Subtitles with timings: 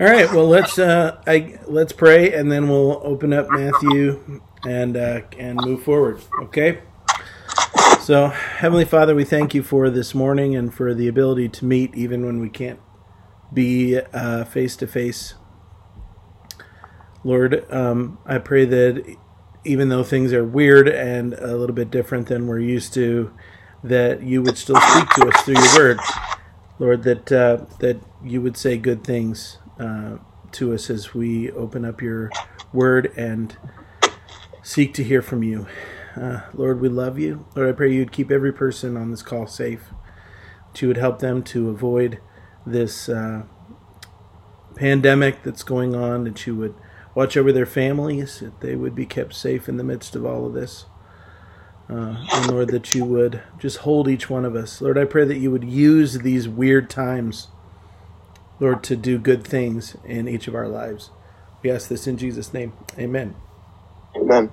[0.00, 0.32] All right.
[0.32, 5.56] Well, let's uh, I, let's pray, and then we'll open up Matthew and uh, and
[5.60, 6.20] move forward.
[6.40, 6.82] Okay.
[8.00, 11.96] So, Heavenly Father, we thank you for this morning and for the ability to meet
[11.96, 12.78] even when we can't
[13.52, 13.98] be
[14.48, 15.34] face to face.
[17.24, 19.16] Lord, um, I pray that
[19.64, 23.32] even though things are weird and a little bit different than we're used to,
[23.82, 25.98] that you would still speak to us through your word.
[26.78, 30.18] Lord, that uh, that you would say good things uh,
[30.52, 32.30] to us as we open up your
[32.72, 33.56] word and
[34.62, 35.66] seek to hear from you.
[36.16, 37.46] Uh, Lord, we love you.
[37.54, 39.90] Lord, I pray you'd keep every person on this call safe.
[40.72, 42.20] That you would help them to avoid
[42.66, 43.42] this uh,
[44.74, 46.24] pandemic that's going on.
[46.24, 46.74] That you would
[47.14, 48.40] watch over their families.
[48.40, 50.86] That they would be kept safe in the midst of all of this.
[51.88, 54.80] Uh, and Lord, that you would just hold each one of us.
[54.82, 57.48] Lord, I pray that you would use these weird times,
[58.60, 61.10] Lord, to do good things in each of our lives.
[61.62, 62.72] We ask this in Jesus' name.
[62.98, 63.36] Amen.
[64.16, 64.50] Amen.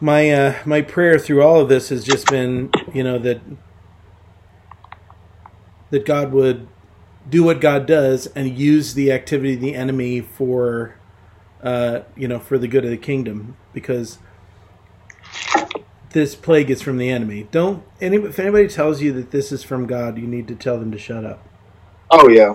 [0.00, 3.40] My uh, my prayer through all of this has just been, you know, that
[5.90, 6.68] that God would
[7.28, 10.94] do what God does and use the activity of the enemy for,
[11.62, 14.18] uh, you know, for the good of the kingdom, because
[16.10, 17.48] this plague is from the enemy.
[17.50, 20.78] Don't any if anybody tells you that this is from God, you need to tell
[20.78, 21.47] them to shut up.
[22.10, 22.54] Oh yeah.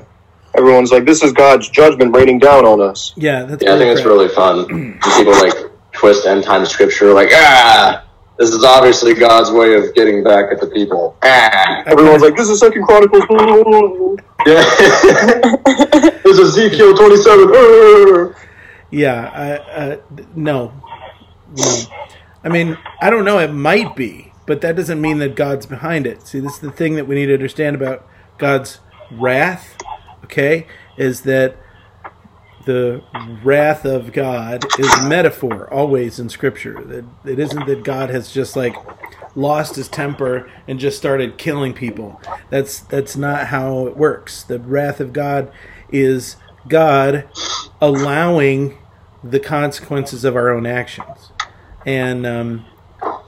[0.56, 3.98] Everyone's like, "This is God's judgment raining down on us." Yeah, that's Yeah, I think
[3.98, 4.66] it's really fun.
[4.68, 5.54] When People like
[5.94, 8.06] twist end time scripture, like ah,
[8.38, 11.18] this is obviously God's way of getting back at the people.
[11.24, 13.24] Ah, Everyone's like, "This is Second Chronicles."
[14.46, 14.64] yeah.
[16.24, 18.36] this is Ezekiel twenty-seven.
[18.92, 19.98] Yeah, I, uh,
[20.36, 20.72] no,
[21.56, 21.81] no.
[22.44, 23.40] I mean, I don't know.
[23.40, 26.28] It might be, but that doesn't mean that God's behind it.
[26.28, 28.80] See, this is the thing that we need to understand about God's
[29.19, 29.78] wrath.
[30.25, 31.58] Okay, is that
[32.66, 33.03] the
[33.44, 36.81] wrath of God is a metaphor always in Scripture.
[36.83, 38.75] That it isn't that God has just like
[39.35, 42.22] lost his temper and just started killing people.
[42.50, 44.44] That's that's not how it works.
[44.44, 45.51] The wrath of God
[45.91, 46.38] is
[46.68, 47.28] God
[47.81, 48.78] allowing
[49.24, 51.31] the consequences of our own actions.
[51.85, 52.66] And um,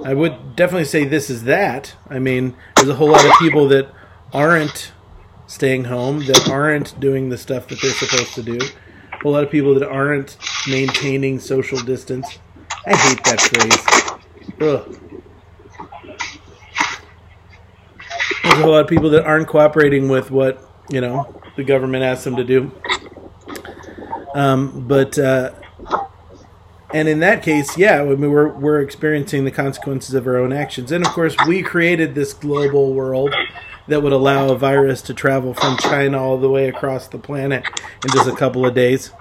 [0.03, 1.96] I would definitely say this is that.
[2.09, 3.90] I mean, there's a whole lot of people that
[4.34, 4.91] aren't
[5.47, 8.59] staying home, that aren't doing the stuff that they're supposed to do.
[9.23, 12.39] A lot of people that aren't maintaining social distance.
[12.85, 14.05] I hate that phrase.
[14.61, 15.00] Ugh.
[18.44, 22.23] There's a lot of people that aren't cooperating with what you know the government asks
[22.23, 22.72] them to do.
[24.35, 25.51] Um, but uh,
[26.94, 30.53] and in that case, yeah, I mean, we're we're experiencing the consequences of our own
[30.53, 33.34] actions, and of course, we created this global world
[33.88, 37.66] that would allow a virus to travel from China all the way across the planet
[38.03, 39.12] in just a couple of days.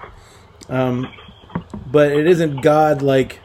[0.69, 1.13] Um,
[1.91, 3.39] but it isn't God like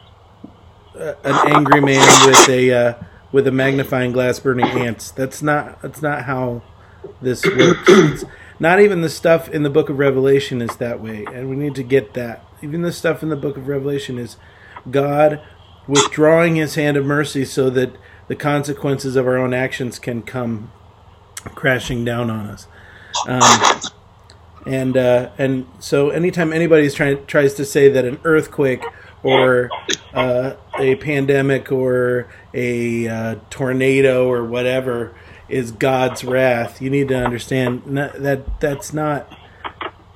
[0.95, 2.93] uh, an angry man with a uh,
[3.31, 5.11] with a magnifying glass burning ants.
[5.11, 6.63] That's not that's not how
[7.21, 7.83] this works.
[7.87, 8.25] It's
[8.59, 11.75] not even the stuff in the book of Revelation is that way, and we need
[11.75, 12.45] to get that.
[12.61, 14.37] Even the stuff in the book of Revelation is
[14.89, 15.41] God
[15.87, 17.95] withdrawing His hand of mercy so that
[18.27, 20.71] the consequences of our own actions can come
[21.55, 22.67] crashing down on us.
[23.27, 23.81] Um,
[24.65, 28.83] and uh, and so anytime anybody's trying tries to say that an earthquake
[29.23, 29.69] or
[30.13, 35.15] uh, a pandemic or a uh, tornado or whatever
[35.49, 39.31] is God's wrath, you need to understand that that's not.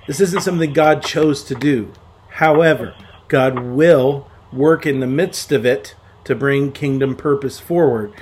[0.08, 1.92] This isn't something God chose to do.
[2.30, 2.94] However,
[3.28, 8.14] God will work in the midst of it to bring kingdom purpose forward,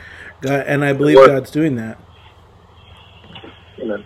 [0.42, 1.98] God, and I believe God's doing that.
[3.80, 4.06] Amen.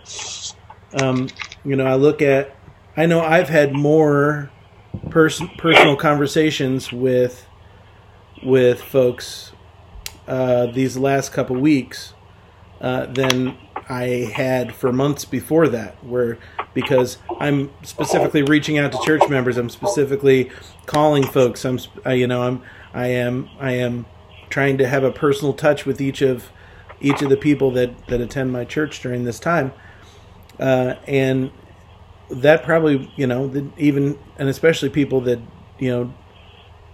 [1.00, 1.28] Um,
[1.64, 2.56] you know, I look at,
[2.96, 4.50] I know I've had more
[5.10, 7.44] pers- personal conversations with
[8.44, 9.52] with folks
[10.28, 12.14] uh, these last couple weeks
[12.80, 13.56] uh, than
[13.88, 16.02] I had for months before that.
[16.04, 16.38] Where
[16.74, 20.50] because I'm specifically reaching out to church members, I'm specifically
[20.86, 21.64] calling folks.
[21.64, 22.62] I'm, you know, I'm,
[22.94, 24.06] I am, I am
[24.48, 26.50] trying to have a personal touch with each of
[27.00, 29.72] each of the people that that attend my church during this time.
[30.58, 31.50] Uh, and
[32.30, 35.38] that probably you know the, even and especially people that
[35.78, 36.14] you know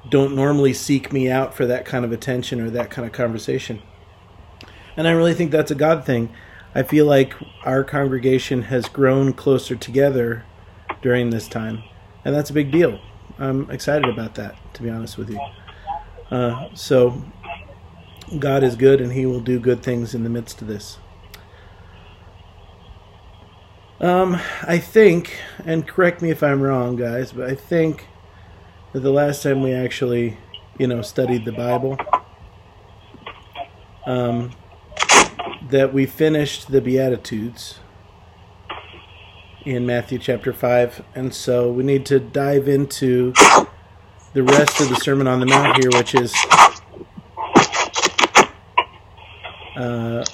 [0.08, 3.82] don't normally seek me out for that kind of attention or that kind of conversation.
[4.96, 6.30] And i really think that's a god thing.
[6.74, 7.34] I feel like
[7.64, 10.44] our congregation has grown closer together
[11.02, 11.84] during this time.
[12.24, 13.00] And that's a big deal.
[13.38, 15.40] I'm excited about that to be honest with you.
[16.30, 17.22] Uh, so
[18.38, 20.98] god is good and he will do good things in the midst of this.
[24.00, 28.06] Um, I think, and correct me if I'm wrong, guys, but I think
[28.92, 30.36] that the last time we actually,
[30.78, 31.96] you know, studied the Bible,
[34.04, 34.50] um,
[35.70, 37.78] that we finished the Beatitudes
[39.64, 43.32] in Matthew chapter 5, and so we need to dive into
[44.34, 46.34] the rest of the Sermon on the Mount here, which is
[49.76, 50.24] uh,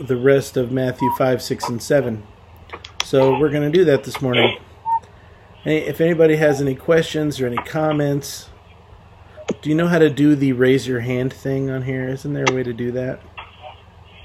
[0.00, 2.22] the rest of Matthew 5, 6, and 7.
[3.04, 4.58] So we're going to do that this morning.
[5.62, 8.50] Hey, if anybody has any questions or any comments,
[9.62, 12.08] do you know how to do the raise your hand thing on here?
[12.08, 13.20] Isn't there a way to do that?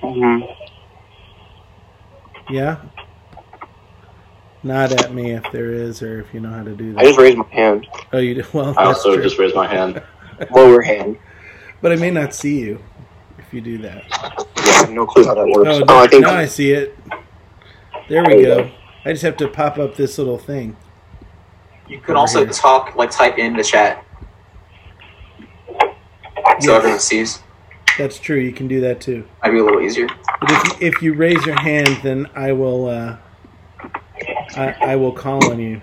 [0.02, 0.40] hmm
[2.50, 2.78] Yeah?
[4.64, 7.00] Not at me if there is, or if you know how to do that.
[7.00, 8.44] I just raised my hand, Oh, you do?
[8.54, 9.24] Well, I also true.
[9.24, 10.02] just raised my hand.
[10.52, 11.18] lower hand.
[11.82, 12.84] But I may not see you
[13.50, 14.04] if you do that.
[14.64, 15.70] Yeah, no clue how that works.
[15.70, 16.96] Oh, Oh, I think now I see it.
[18.08, 18.70] There we go.
[19.06, 20.78] I just have to pop up this little thing.
[21.88, 22.54] You can also here.
[22.54, 24.06] talk, like type in the chat,
[25.68, 25.92] so
[26.60, 26.70] Yes.
[26.70, 27.42] everyone sees.
[27.98, 28.38] That's true.
[28.38, 29.28] You can do that too.
[29.44, 30.08] Might be a little easier.
[30.42, 33.18] But if you, if you raise your hand, then I will uh,
[34.56, 35.82] I, I will call on you.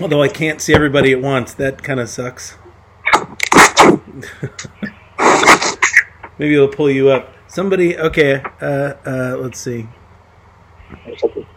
[0.00, 2.56] Although I can't see everybody at once, that kind of sucks.
[6.38, 7.34] Maybe it'll pull you up.
[7.48, 8.42] Somebody, okay.
[8.60, 9.88] Uh, uh, let's see.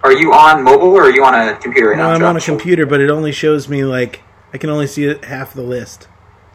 [0.03, 2.15] Are you on mobile or are you on a computer right No, now?
[2.15, 4.21] I'm on a computer, but it only shows me like
[4.53, 6.07] I can only see it half the list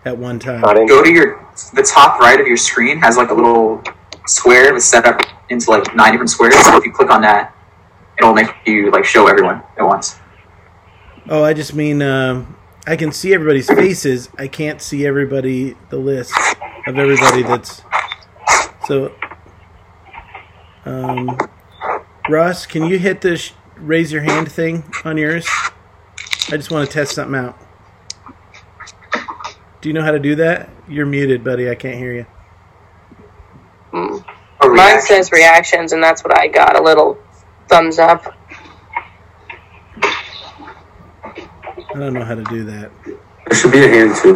[0.04, 0.62] at one time.
[0.62, 3.82] Go to your the top right of your screen has like a little
[4.26, 5.20] square that's set up
[5.50, 6.54] into like nine different squares.
[6.64, 7.54] So if you click on that,
[8.18, 10.18] it'll make you like show everyone at once.
[11.28, 12.56] Oh, I just mean um,
[12.90, 14.28] I can see everybody's faces.
[14.36, 16.34] I can't see everybody the list
[16.88, 17.82] of everybody that's
[18.84, 19.14] so.
[20.84, 21.38] Um,
[22.28, 25.48] Ross, can you hit the sh- raise your hand thing on yours?
[26.48, 27.56] I just want to test something out.
[29.80, 30.68] Do you know how to do that?
[30.88, 31.70] You're muted, buddy.
[31.70, 32.26] I can't hear you.
[33.92, 34.24] Mm.
[34.74, 37.16] Mine says reactions, and that's what I got a little
[37.68, 38.34] thumbs up.
[41.94, 42.90] I don't know how to do that.
[43.04, 44.34] There should be a hand too.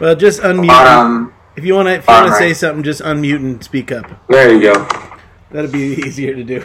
[0.00, 0.68] Well, just unmute.
[0.68, 1.06] Bottom.
[1.06, 3.90] Um, if you want to, if you want to say something, just unmute and speak
[3.90, 4.06] up.
[4.28, 4.88] There you go.
[5.50, 6.64] That'd be easier to do.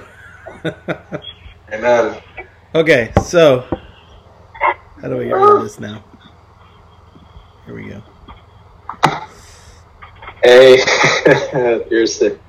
[1.74, 2.22] Amen.
[2.76, 3.62] Okay, so
[5.02, 6.04] how do I get rid of this now?
[7.66, 8.04] Here we go.
[10.44, 10.78] Hey,
[11.90, 12.40] you're sick.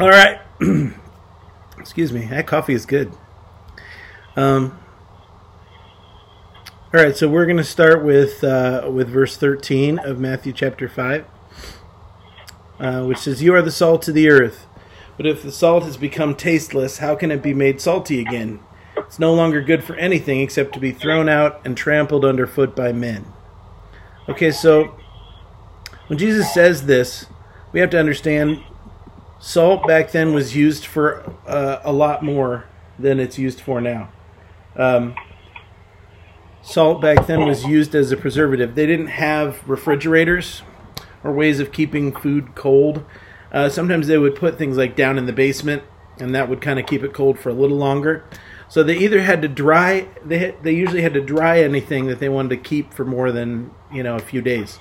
[0.00, 0.40] All right.
[1.78, 2.26] Excuse me.
[2.26, 3.12] That coffee is good.
[4.38, 4.78] Um.
[6.94, 10.88] All right, so we're going to start with uh, with verse thirteen of Matthew chapter
[10.88, 11.26] five,
[12.78, 14.66] uh, which says, "You are the salt of the earth,
[15.16, 18.60] but if the salt has become tasteless, how can it be made salty again?
[18.96, 22.92] It's no longer good for anything except to be thrown out and trampled underfoot by
[22.92, 23.26] men."
[24.28, 24.94] Okay, so
[26.06, 27.26] when Jesus says this,
[27.72, 28.62] we have to understand
[29.40, 32.66] salt back then was used for uh, a lot more
[33.00, 34.10] than it's used for now.
[34.78, 35.16] Um,
[36.62, 38.74] salt back then was used as a preservative.
[38.74, 40.62] They didn't have refrigerators
[41.24, 43.04] or ways of keeping food cold.
[43.52, 45.82] Uh, sometimes they would put things like down in the basement,
[46.18, 48.24] and that would kind of keep it cold for a little longer.
[48.68, 50.08] So they either had to dry.
[50.24, 53.70] They they usually had to dry anything that they wanted to keep for more than
[53.92, 54.78] you know a few days.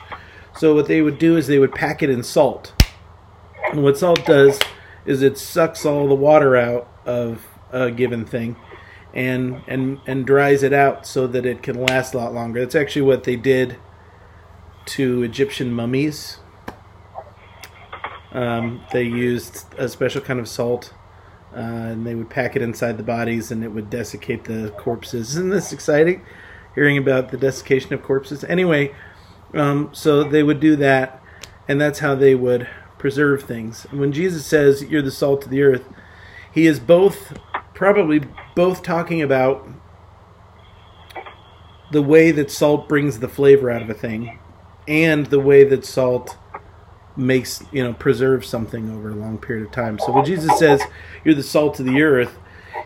[0.58, 2.74] So what they would do is they would pack it in salt.
[3.72, 4.60] And what salt does
[5.06, 8.56] is it sucks all the water out of a given thing
[9.18, 12.62] and and and dries it out so that it can last a lot longer.
[12.62, 13.78] That's actually what they did
[14.86, 16.38] to Egyptian mummies.
[18.32, 20.94] Um, they used a special kind of salt,
[21.52, 25.30] uh, and they would pack it inside the bodies, and it would desiccate the corpses.
[25.36, 26.24] Isn't this exciting?
[26.76, 28.44] Hearing about the desiccation of corpses.
[28.44, 28.94] Anyway,
[29.56, 31.20] um, so they would do that,
[31.68, 32.70] and that's how they would
[33.00, 33.88] preserve things.
[33.90, 35.90] And when Jesus says, "You're the salt of the earth,"
[36.52, 37.34] he is both
[37.78, 38.20] probably
[38.56, 39.68] both talking about
[41.92, 44.40] the way that salt brings the flavor out of a thing,
[44.88, 46.36] and the way that salt
[47.16, 50.00] makes you know preserves something over a long period of time.
[50.00, 50.82] So when Jesus says,
[51.24, 52.40] "You're the salt of the earth,"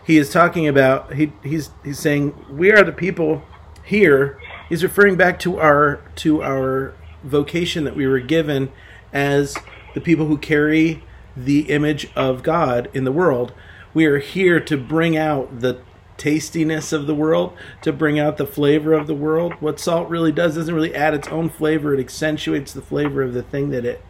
[0.04, 3.42] he is talking about he he's he's saying we are the people
[3.82, 4.38] here.
[4.68, 6.94] He's referring back to our to our
[7.24, 8.70] vocation that we were given
[9.10, 9.56] as
[9.94, 11.02] the people who carry
[11.34, 13.54] the image of God in the world.
[13.94, 15.80] We are here to bring out the
[16.16, 19.54] tastiness of the world, to bring out the flavor of the world.
[19.60, 23.34] What salt really does doesn't really add its own flavor; it accentuates the flavor of
[23.34, 24.04] the thing that it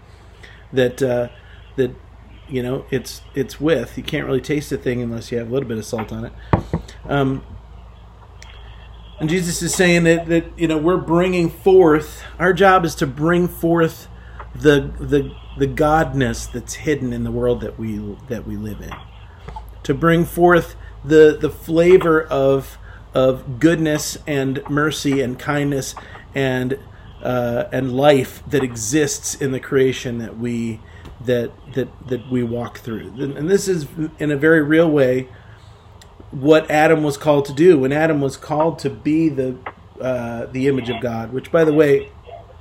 [0.72, 1.28] that uh,
[1.76, 1.94] that
[2.48, 3.96] you know it's it's with.
[3.96, 6.26] You can't really taste a thing unless you have a little bit of salt on
[6.26, 6.32] it.
[7.04, 7.44] Um,
[9.18, 12.24] and Jesus is saying that that you know we're bringing forth.
[12.38, 14.08] Our job is to bring forth
[14.54, 18.92] the the the godness that's hidden in the world that we that we live in.
[19.84, 22.78] To bring forth the the flavor of
[23.14, 25.94] of goodness and mercy and kindness
[26.34, 26.78] and
[27.22, 30.80] uh, and life that exists in the creation that we
[31.20, 33.12] that that that we walk through.
[33.18, 33.86] And this is
[34.18, 35.28] in a very real way
[36.30, 37.78] what Adam was called to do.
[37.78, 39.56] When Adam was called to be the
[40.00, 42.10] uh, the image of God, which by the way,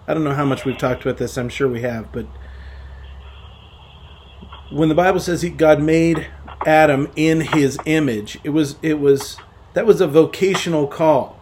[0.08, 1.38] I don't know how much we've talked about this.
[1.38, 2.28] I'm sure we have, but
[4.70, 6.28] when the Bible says he, God made
[6.66, 9.38] Adam in His image, it was it was
[9.74, 11.40] that was a vocational call.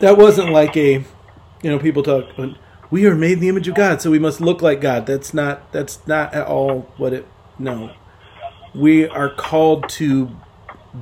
[0.00, 1.04] That wasn't like a,
[1.62, 2.26] you know, people talk.
[2.90, 5.06] We are made in the image of God, so we must look like God.
[5.06, 7.26] That's not that's not at all what it.
[7.58, 7.92] No,
[8.74, 10.30] we are called to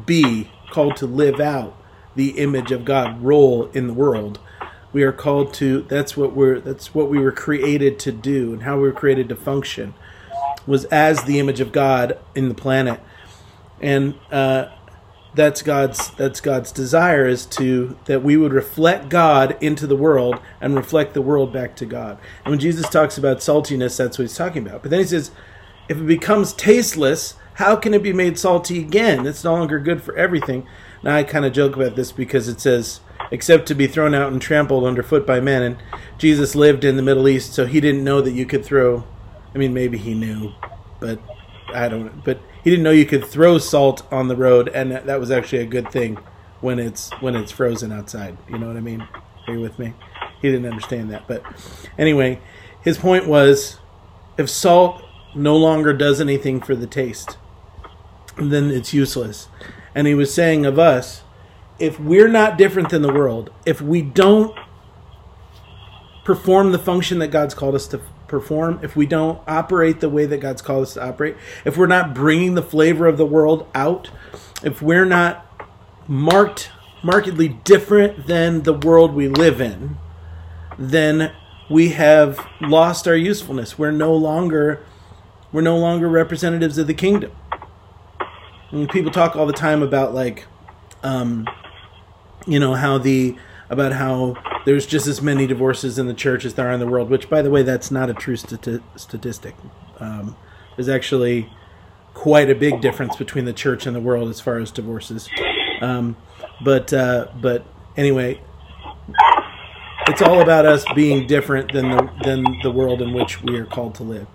[0.04, 1.76] be called to live out
[2.14, 4.40] the image of God role in the world.
[4.92, 5.82] We are called to.
[5.82, 6.58] That's what we're.
[6.58, 9.94] That's what we were created to do, and how we were created to function
[10.66, 13.00] was as the image of God in the planet,
[13.80, 14.68] and uh,
[15.36, 20.40] that's God's that's God's desire is to that we would reflect God into the world
[20.60, 22.18] and reflect the world back to God.
[22.44, 24.82] And when Jesus talks about saltiness, that's what he's talking about.
[24.82, 25.30] But then he says,
[25.88, 29.26] if it becomes tasteless, how can it be made salty again?
[29.26, 30.66] It's no longer good for everything.
[31.02, 34.32] Now I kind of joke about this because it says except to be thrown out
[34.32, 35.76] and trampled underfoot by men and
[36.16, 39.04] Jesus lived in the Middle East so he didn't know that you could throw
[39.56, 40.52] I mean, maybe he knew,
[41.00, 41.18] but
[41.72, 42.22] I don't.
[42.22, 45.60] But he didn't know you could throw salt on the road, and that, was actually
[45.60, 46.16] a good thing
[46.60, 48.36] when it's when it's frozen outside.
[48.50, 49.08] You know what I mean?
[49.46, 49.94] Are you with me?
[50.42, 51.42] He didn't understand that, but
[51.96, 52.38] anyway,
[52.82, 53.78] his point was,
[54.36, 55.02] if salt
[55.34, 57.38] no longer does anything for the taste,
[58.36, 59.48] then it's useless.
[59.94, 61.22] And he was saying of us,
[61.78, 64.54] if we're not different than the world, if we don't
[66.24, 70.26] perform the function that God's called us to perform, if we don't operate the way
[70.26, 73.68] that God's called us to operate, if we're not bringing the flavor of the world
[73.74, 74.10] out,
[74.62, 75.46] if we're not
[76.08, 76.70] marked
[77.02, 79.96] markedly different than the world we live in,
[80.78, 81.32] then
[81.70, 83.78] we have lost our usefulness.
[83.78, 84.84] We're no longer
[85.52, 87.32] we're no longer representatives of the kingdom.
[88.70, 90.46] And people talk all the time about like
[91.02, 91.46] um,
[92.46, 93.36] you know how the
[93.68, 96.86] about how there's just as many divorces in the church as there are in the
[96.86, 99.54] world, which, by the way, that's not a true stati- statistic.
[99.98, 100.36] Um,
[100.76, 101.50] there's actually
[102.14, 105.28] quite a big difference between the church and the world as far as divorces.
[105.80, 106.16] Um,
[106.64, 107.64] but uh, but
[107.96, 108.40] anyway,
[110.08, 113.66] it's all about us being different than the than the world in which we are
[113.66, 114.26] called to live.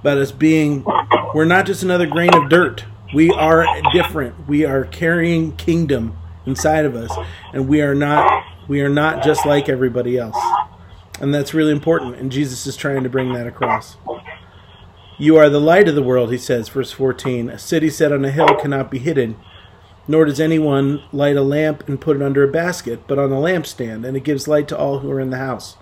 [0.00, 0.84] About us being,
[1.32, 2.84] we're not just another grain of dirt.
[3.14, 4.48] We are different.
[4.48, 7.10] We are carrying kingdom inside of us,
[7.52, 10.38] and we are not we are not just like everybody else.
[11.20, 13.96] And that's really important, and Jesus is trying to bring that across.
[15.18, 17.50] You are the light of the world, he says, verse 14.
[17.50, 19.36] A city set on a hill cannot be hidden,
[20.08, 23.36] nor does anyone light a lamp and put it under a basket, but on a
[23.36, 25.76] lampstand, and it gives light to all who are in the house.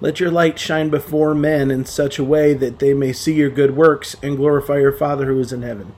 [0.00, 3.50] Let your light shine before men in such a way that they may see your
[3.50, 5.94] good works and glorify your Father who is in heaven.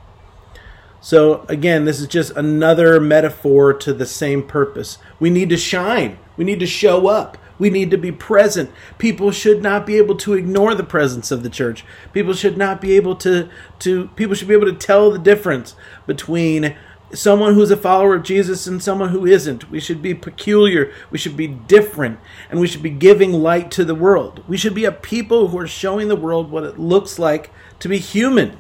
[1.05, 4.97] So again, this is just another metaphor to the same purpose.
[5.21, 6.19] We need to shine.
[6.39, 7.37] We need to show up.
[7.59, 8.71] We need to be present.
[8.97, 11.85] People should not be able to ignore the presence of the church.
[12.15, 15.77] People should not be able to to people should be able to tell the difference
[16.07, 16.75] between
[17.13, 19.71] someone who's a follower of Jesus and someone who isn't.
[19.71, 20.91] We should be peculiar.
[21.11, 22.19] We should be different.
[22.49, 24.43] And we should be giving light to the world.
[24.49, 27.91] We should be a people who are showing the world what it looks like to
[27.91, 28.57] be human.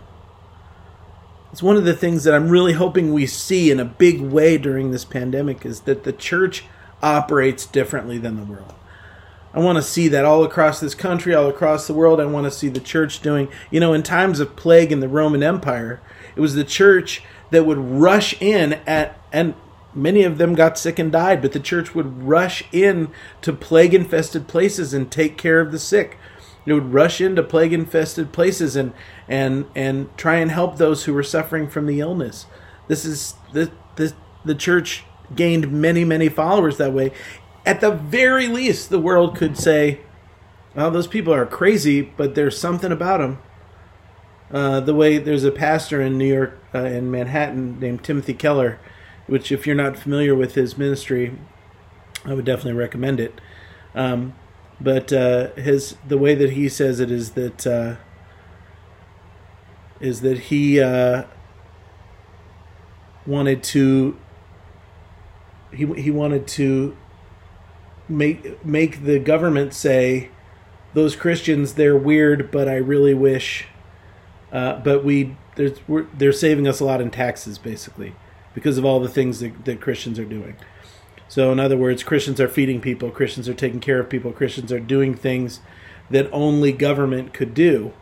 [1.54, 4.58] It's one of the things that I'm really hoping we see in a big way
[4.58, 6.64] during this pandemic is that the church
[7.00, 8.74] operates differently than the world.
[9.52, 12.20] I want to see that all across this country, all across the world.
[12.20, 15.06] I want to see the church doing, you know, in times of plague in the
[15.06, 16.00] Roman Empire,
[16.34, 19.54] it was the church that would rush in at, and
[19.94, 23.94] many of them got sick and died, but the church would rush in to plague
[23.94, 26.18] infested places and take care of the sick.
[26.66, 28.92] It would rush into plague infested places and
[29.28, 32.46] and and try and help those who were suffering from the illness.
[32.88, 35.04] This is the the the church
[35.34, 37.12] gained many many followers that way.
[37.66, 40.00] At the very least, the world could say,
[40.74, 43.38] "Well, those people are crazy, but there's something about them."
[44.52, 48.78] Uh, the way there's a pastor in New York, uh, in Manhattan, named Timothy Keller,
[49.26, 51.36] which, if you're not familiar with his ministry,
[52.24, 53.40] I would definitely recommend it.
[53.94, 54.34] Um,
[54.80, 57.96] but uh, his the way that he says it is that uh,
[60.00, 61.24] is that he uh,
[63.26, 64.16] wanted to
[65.72, 66.96] he he wanted to
[68.08, 70.30] make make the government say
[70.92, 73.66] those Christians they're weird, but I really wish,
[74.52, 78.14] uh, but we there's we're, they're saving us a lot in taxes basically
[78.54, 80.56] because of all the things that, that Christians are doing.
[81.34, 84.70] So in other words, Christians are feeding people, Christians are taking care of people, Christians
[84.70, 85.58] are doing things
[86.08, 87.92] that only government could do.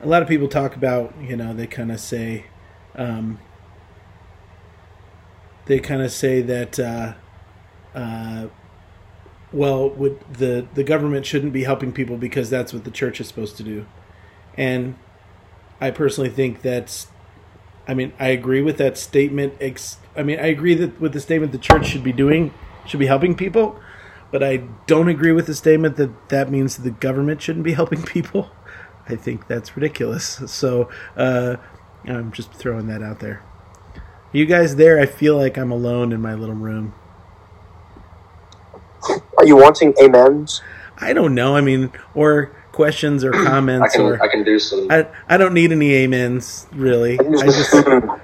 [0.00, 2.46] A lot of people talk about, you know, they kind of say,
[2.94, 3.40] um,
[5.64, 7.14] they kind of say that, uh,
[7.92, 8.46] uh,
[9.52, 13.26] well, would the the government shouldn't be helping people because that's what the church is
[13.26, 13.84] supposed to do,
[14.56, 14.94] and
[15.80, 17.08] I personally think that's,
[17.88, 19.54] I mean, I agree with that statement.
[19.60, 22.52] Ex- I mean, I agree that with the statement the church should be doing
[22.86, 23.80] should be helping people,
[24.30, 28.02] but I don't agree with the statement that that means the government shouldn't be helping
[28.02, 28.50] people.
[29.08, 30.42] I think that's ridiculous.
[30.46, 31.56] So uh,
[32.04, 33.42] I'm just throwing that out there.
[34.32, 34.98] You guys there?
[34.98, 36.94] I feel like I'm alone in my little room.
[39.36, 40.62] Are you wanting amens?
[40.98, 41.56] I don't know.
[41.56, 44.90] I mean, or questions or I comments can or I can do some.
[44.90, 47.18] I I don't need any amens really.
[47.18, 47.74] I just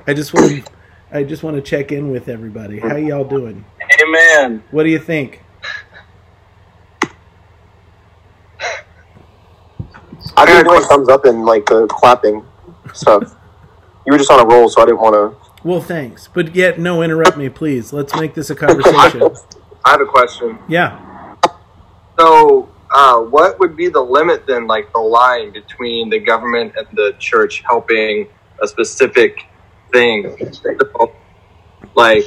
[0.07, 0.69] I just want
[1.11, 2.81] I just want to check in with everybody.
[2.81, 3.65] How y'all doing?
[4.03, 4.63] Amen.
[4.71, 5.43] What do you think?
[10.37, 12.45] I didn't doing thumbs up and like the clapping
[12.93, 13.35] stuff.
[14.07, 15.67] You were just on a roll, so I didn't want to.
[15.67, 17.93] Well, thanks, but yet no interrupt me, please.
[17.93, 19.23] Let's make this a conversation.
[19.85, 20.59] I have a question.
[20.69, 21.37] Yeah.
[22.19, 26.87] So, uh, what would be the limit then, like the line between the government and
[26.93, 28.29] the church helping
[28.63, 29.47] a specific
[29.93, 30.37] thing?
[31.95, 32.25] Like,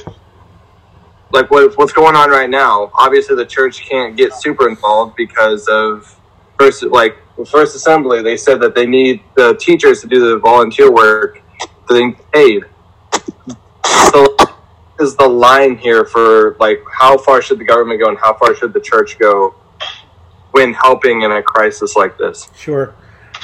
[1.31, 2.91] like what, what's going on right now?
[2.93, 6.19] Obviously, the church can't get super involved because of
[6.59, 7.17] first, like
[7.49, 8.21] First Assembly.
[8.21, 11.41] They said that they need the teachers to do the volunteer work
[11.87, 12.63] to being paid.
[14.11, 14.35] So,
[14.99, 18.55] is the line here for like how far should the government go and how far
[18.55, 19.55] should the church go
[20.51, 22.49] when helping in a crisis like this?
[22.55, 22.93] Sure.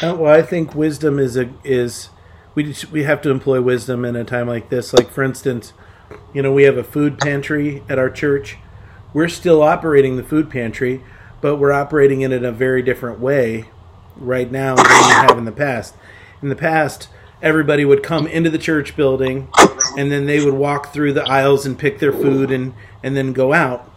[0.02, 2.10] Uh, well, I think wisdom is a is
[2.58, 4.92] we we have to employ wisdom in a time like this.
[4.92, 5.74] Like for instance,
[6.34, 8.58] you know, we have a food pantry at our church.
[9.14, 11.04] We're still operating the food pantry,
[11.40, 13.70] but we're operating it in a very different way
[14.16, 15.94] right now than we have in the past.
[16.42, 17.10] In the past,
[17.44, 19.50] everybody would come into the church building
[19.96, 23.34] and then they would walk through the aisles and pick their food and and then
[23.34, 23.88] go out.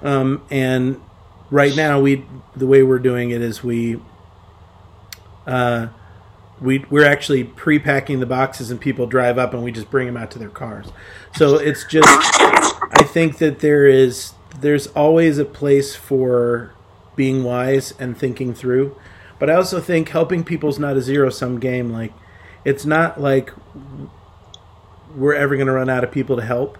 [0.00, 1.02] Um, and
[1.50, 2.24] right now, we
[2.56, 4.00] the way we're doing it is we
[5.46, 5.88] uh,
[6.60, 10.16] we we're actually pre-packing the boxes and people drive up and we just bring them
[10.16, 10.86] out to their cars.
[11.34, 16.72] So it's just I think that there is there's always a place for
[17.14, 18.96] being wise and thinking through.
[19.38, 22.12] But I also think helping people's not a zero sum game like
[22.64, 23.52] it's not like
[25.14, 26.78] we're ever going to run out of people to help.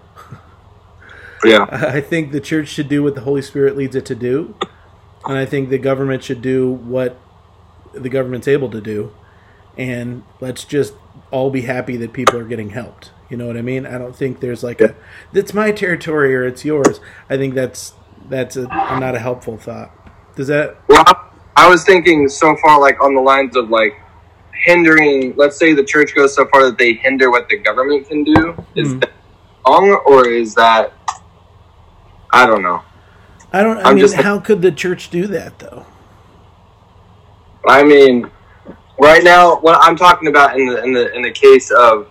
[1.43, 1.67] Yeah.
[1.71, 4.55] I think the church should do what the Holy Spirit leads it to do,
[5.25, 7.19] and I think the government should do what
[7.93, 9.13] the government's able to do,
[9.77, 10.93] and let's just
[11.31, 13.11] all be happy that people are getting helped.
[13.29, 13.85] You know what I mean?
[13.85, 14.95] I don't think there's like a
[15.33, 16.99] that's my territory or it's yours.
[17.29, 17.93] I think that's
[18.29, 19.91] that's a, not a helpful thought.
[20.35, 20.77] Does that?
[20.87, 21.03] Well,
[21.55, 23.99] I- was thinking so far, like on the lines of like
[24.65, 25.33] hindering.
[25.35, 28.55] Let's say the church goes so far that they hinder what the government can do.
[28.75, 28.99] Is Hmm.
[28.99, 29.11] that
[29.67, 30.93] wrong, or is that?
[32.31, 32.81] I don't know.
[33.51, 33.77] I don't.
[33.79, 35.85] I I'm mean, just- how could the church do that though?
[37.67, 38.29] I mean,
[38.99, 42.07] right now, what I'm talking about in the in the in the case of,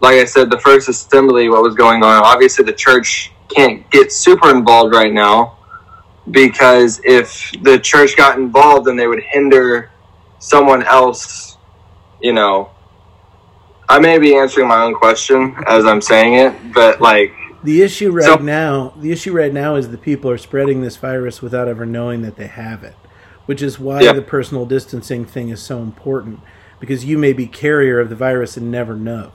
[0.00, 2.22] like I said, the first assembly, what was going on.
[2.24, 5.58] Obviously, the church can't get super involved right now
[6.30, 9.90] because if the church got involved, then they would hinder
[10.38, 11.56] someone else.
[12.20, 12.70] You know,
[13.88, 17.32] I may be answering my own question as I'm saying it, but like,
[17.64, 20.96] The issue right So- now, the issue right now is the people are spreading this
[20.96, 22.94] virus without ever knowing that they have it,
[23.46, 24.12] which is why Yeah.
[24.12, 26.40] the personal distancing thing is so important
[26.80, 29.32] because you may be carrier of the virus and never know.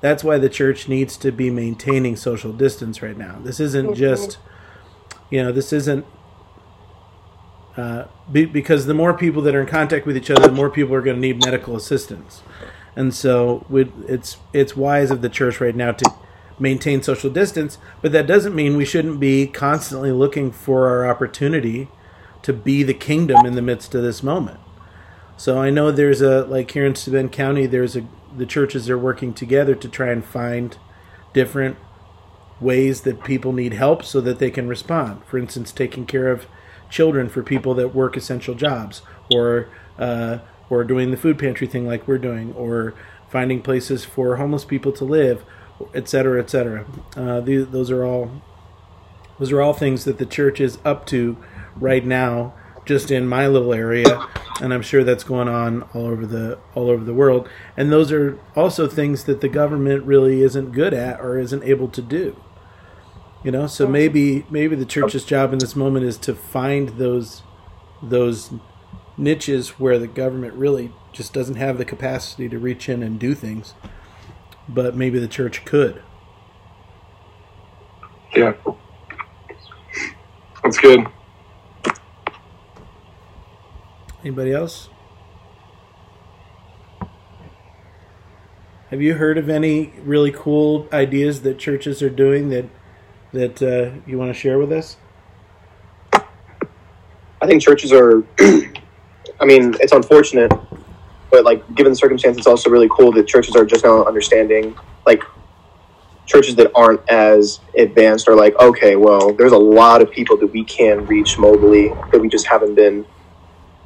[0.00, 3.36] That's why the church needs to be maintaining social distance right now.
[3.42, 4.38] This isn't just,
[5.30, 6.04] you know, this isn't
[7.76, 10.70] uh, be, because the more people that are in contact with each other, the more
[10.70, 12.42] people are going to need medical assistance,
[12.96, 16.10] and so with, it's it's wise of the church right now to
[16.58, 17.78] maintain social distance.
[18.02, 21.88] But that doesn't mean we shouldn't be constantly looking for our opportunity
[22.42, 24.60] to be the kingdom in the midst of this moment.
[25.36, 28.98] So I know there's a like here in Sabine County, there's a the churches are
[28.98, 30.76] working together to try and find
[31.32, 31.76] different
[32.60, 35.22] ways that people need help so that they can respond.
[35.26, 36.46] For instance, taking care of
[36.90, 41.86] children for people that work essential jobs, or uh, or doing the food pantry thing
[41.86, 42.94] like we're doing, or
[43.28, 45.44] finding places for homeless people to live,
[45.94, 46.84] et cetera, et cetera.
[47.16, 48.42] Uh, those are all
[49.40, 51.36] those are all things that the church is up to
[51.74, 54.26] right now, just in my little area,
[54.60, 57.48] and I'm sure that's going on all over the all over the world.
[57.76, 61.88] And those are also things that the government really isn't good at or isn't able
[61.88, 62.36] to do.
[63.42, 67.42] You know, so maybe maybe the church's job in this moment is to find those
[68.02, 68.52] those
[69.16, 73.34] niches where the government really just doesn't have the capacity to reach in and do
[73.34, 73.72] things,
[74.68, 76.02] but maybe the church could.
[78.36, 78.52] Yeah.
[80.62, 81.06] That's good.
[84.22, 84.90] Anybody else?
[88.90, 92.66] Have you heard of any really cool ideas that churches are doing that
[93.32, 94.96] that uh, you want to share with us?
[96.12, 98.24] I think churches are.
[99.40, 100.52] I mean, it's unfortunate,
[101.30, 104.76] but like given the circumstance, it's also really cool that churches are just now understanding.
[105.06, 105.22] Like
[106.30, 110.46] churches that aren't as advanced are like, okay, well, there's a lot of people that
[110.46, 113.04] we can reach mobily that we just haven't been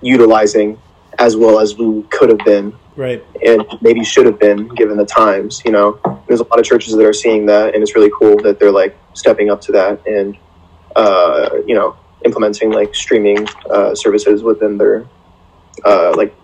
[0.03, 0.79] utilizing
[1.19, 3.25] as well as we could have been Right.
[3.45, 5.63] and maybe should have been given the times.
[5.65, 8.37] You know, there's a lot of churches that are seeing that, and it's really cool
[8.43, 10.37] that they're like stepping up to that and
[10.95, 15.07] uh, you know implementing like streaming uh, services within their
[15.85, 16.35] uh, like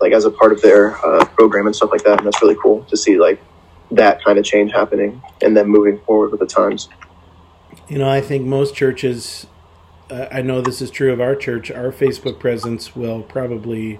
[0.00, 2.18] like as a part of their uh, program and stuff like that.
[2.18, 3.42] And that's really cool to see like
[3.90, 6.88] that kind of change happening and then moving forward with the times.
[7.88, 9.46] You know, I think most churches,
[10.10, 13.98] uh, I know this is true of our church, our Facebook presence will probably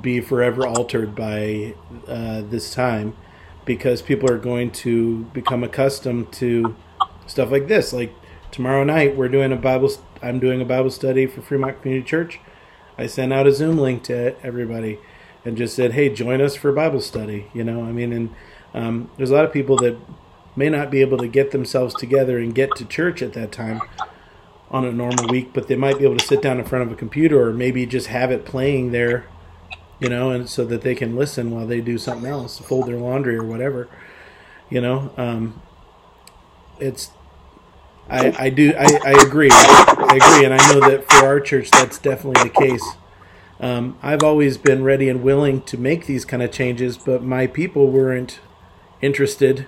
[0.00, 1.74] be forever altered by
[2.08, 3.16] uh, this time
[3.64, 6.76] because people are going to become accustomed to
[7.26, 7.92] stuff like this.
[7.92, 8.12] Like
[8.50, 9.90] tomorrow night, we're doing a Bible,
[10.22, 12.40] I'm doing a Bible study for Fremont Community Church.
[12.98, 14.98] I sent out a Zoom link to everybody
[15.44, 17.50] and just said, hey, join us for Bible study.
[17.54, 18.34] You know, I mean, and
[18.76, 19.96] um, there's a lot of people that
[20.54, 23.80] may not be able to get themselves together and get to church at that time
[24.70, 26.92] on a normal week, but they might be able to sit down in front of
[26.92, 29.26] a computer or maybe just have it playing there,
[29.98, 32.98] you know, and so that they can listen while they do something else, fold their
[32.98, 33.88] laundry or whatever,
[34.68, 35.10] you know.
[35.16, 35.62] Um,
[36.78, 37.10] it's,
[38.10, 41.70] I, I do, I, I agree, I agree, and I know that for our church
[41.70, 42.84] that's definitely the case.
[43.58, 47.46] Um, I've always been ready and willing to make these kind of changes, but my
[47.46, 48.40] people weren't
[49.00, 49.66] interested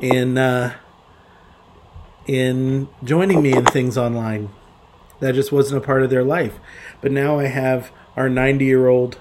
[0.00, 0.74] in uh,
[2.26, 4.50] in joining me in things online.
[5.20, 6.58] That just wasn't a part of their life.
[7.00, 9.18] But now I have our 90 year old,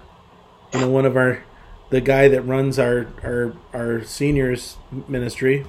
[0.73, 1.43] you know, one of our,
[1.89, 5.65] the guy that runs our, our, our seniors ministry.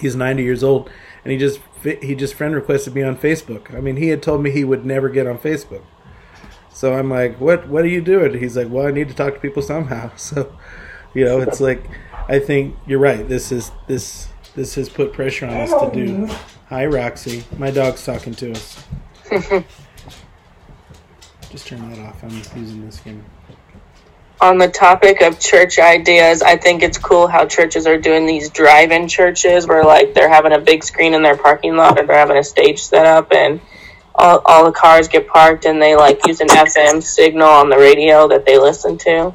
[0.00, 0.90] He's 90 years old
[1.24, 3.74] and he just, he just friend requested me on Facebook.
[3.74, 5.82] I mean, he had told me he would never get on Facebook.
[6.70, 8.38] So I'm like, what, what are you doing?
[8.38, 10.10] He's like, well, I need to talk to people somehow.
[10.16, 10.54] So,
[11.14, 11.82] you know, it's like,
[12.28, 13.26] I think you're right.
[13.28, 16.26] This is, this, this has put pressure on us to do.
[16.28, 17.44] Oh, Hi, Roxy.
[17.58, 18.84] My dog's talking to us.
[21.50, 22.24] Just turn that off.
[22.24, 23.24] I'm using this game.
[24.40, 28.50] On the topic of church ideas, I think it's cool how churches are doing these
[28.50, 32.18] drive-in churches where like they're having a big screen in their parking lot or they're
[32.18, 33.60] having a stage set up and
[34.16, 37.78] all, all the cars get parked and they like use an FM signal on the
[37.78, 39.32] radio that they listen to.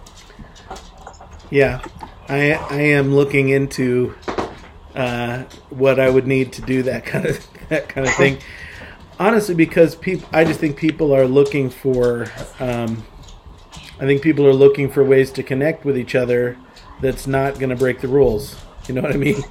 [1.49, 1.81] Yeah,
[2.31, 4.15] I I am looking into
[4.95, 8.39] uh, what I would need to do that kind of that kind of thing.
[9.19, 12.27] Honestly, because people, I just think people are looking for.
[12.59, 13.05] Um,
[13.99, 16.57] I think people are looking for ways to connect with each other.
[17.01, 18.55] That's not going to break the rules.
[18.87, 19.43] You know what I mean?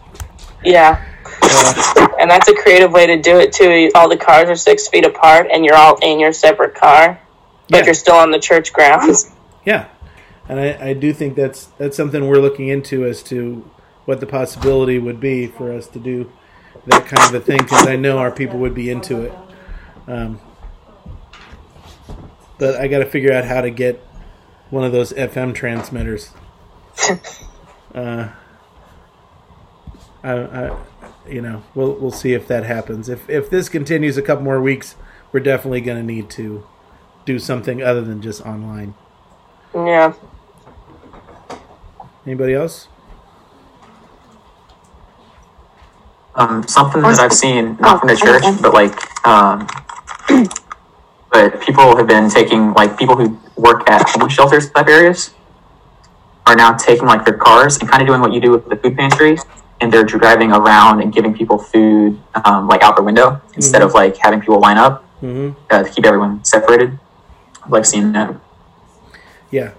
[0.64, 1.04] Yeah.
[1.42, 3.90] Uh, And that's a creative way to do it too.
[3.94, 7.20] All the cars are six feet apart and you're all in your separate car,
[7.68, 7.84] but Yeah.
[7.86, 9.30] you're still on the church grounds.
[9.64, 9.86] Yeah,
[10.50, 13.70] and I, I do think that's that's something we're looking into as to
[14.04, 16.32] what the possibility would be for us to do
[16.86, 19.32] that kind of a thing because I know our people would be into it.
[20.08, 20.40] Um,
[22.58, 24.04] but I got to figure out how to get
[24.70, 26.32] one of those FM transmitters.
[27.94, 28.30] uh,
[30.24, 30.76] I, I,
[31.28, 33.08] you know, we'll we'll see if that happens.
[33.08, 34.96] If if this continues a couple more weeks,
[35.30, 36.66] we're definitely going to need to
[37.24, 38.94] do something other than just online.
[39.72, 40.12] yeah.
[42.26, 42.88] Anybody else?
[46.36, 48.94] um, something that I've seen, not from the church, but like,
[49.26, 49.66] um,
[51.30, 55.34] but people have been taking, like, people who work at homeless shelters type areas
[56.46, 58.76] are now taking, like, their cars and kind of doing what you do with the
[58.76, 59.36] food pantry,
[59.80, 63.92] and they're driving around and giving people food, um, like, out the window instead of,
[63.92, 65.58] like, having people line up Mm-hmm.
[65.70, 66.98] uh, to keep everyone separated.
[67.62, 68.34] I've, like, seeing that.
[69.50, 69.72] yeah,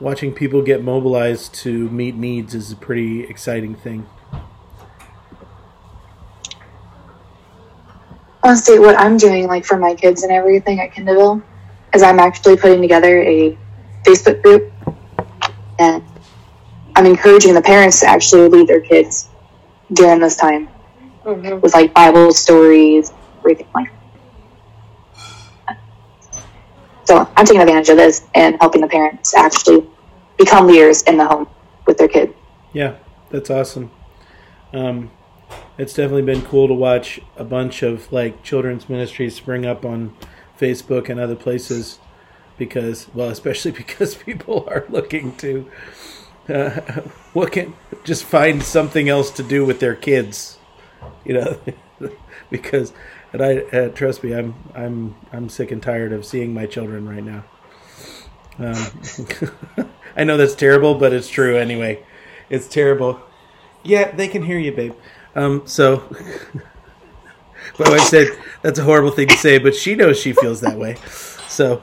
[0.00, 4.06] watching people get mobilized to meet needs is a pretty exciting thing.
[8.48, 11.42] honestly, what I'm doing, like for my kids and everything at Kindleville,
[11.94, 13.56] is I'm actually putting together a
[14.04, 14.72] Facebook group,
[15.78, 16.02] and
[16.96, 19.28] I'm encouraging the parents to actually lead their kids
[19.92, 20.68] during this time
[21.24, 21.60] Mhm.
[21.60, 23.88] with like Bible stories, everything like.
[23.88, 23.97] That.
[27.08, 29.82] So I'm taking advantage of this and helping the parents actually
[30.36, 31.48] become leaders in the home
[31.86, 32.34] with their kid.
[32.74, 32.96] Yeah,
[33.30, 33.90] that's awesome.
[34.74, 35.10] Um,
[35.78, 40.14] it's definitely been cool to watch a bunch of like children's ministries spring up on
[40.60, 41.98] Facebook and other places
[42.58, 45.66] because, well, especially because people are looking to
[46.50, 46.68] uh,
[47.32, 47.72] what can
[48.04, 50.58] just find something else to do with their kids,
[51.24, 51.58] you know,
[52.50, 52.92] because
[53.32, 57.08] and I uh, trust me, I'm I'm I'm sick and tired of seeing my children
[57.08, 57.44] right now.
[58.58, 62.04] Um, I know that's terrible, but it's true anyway.
[62.50, 63.20] It's terrible.
[63.84, 64.94] Yeah, they can hear you, babe.
[65.36, 66.02] Um, so,
[67.78, 68.28] my wife said
[68.62, 70.96] that's a horrible thing to say, but she knows she feels that way.
[71.46, 71.82] So,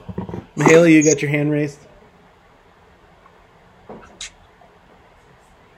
[0.56, 1.78] Mahala, you got your hand raised.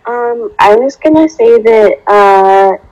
[0.07, 2.88] Um, I was gonna say that uh,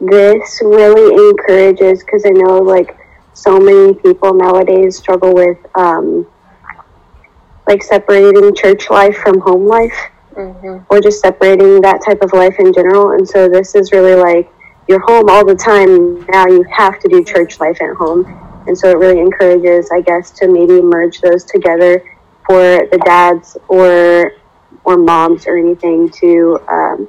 [0.00, 2.96] this really encourages because I know like
[3.34, 6.26] so many people nowadays struggle with um,
[7.68, 9.96] like separating church life from home life
[10.36, 10.84] Mhm.
[10.90, 13.12] or just separating that type of life in general.
[13.12, 14.48] And so this is really like
[14.88, 16.24] you're home all the time.
[16.26, 18.24] Now you have to do church life at home.
[18.66, 22.02] And so it really encourages, I guess, to maybe merge those together
[22.46, 24.32] for the dads or
[24.84, 27.08] or moms or anything to um,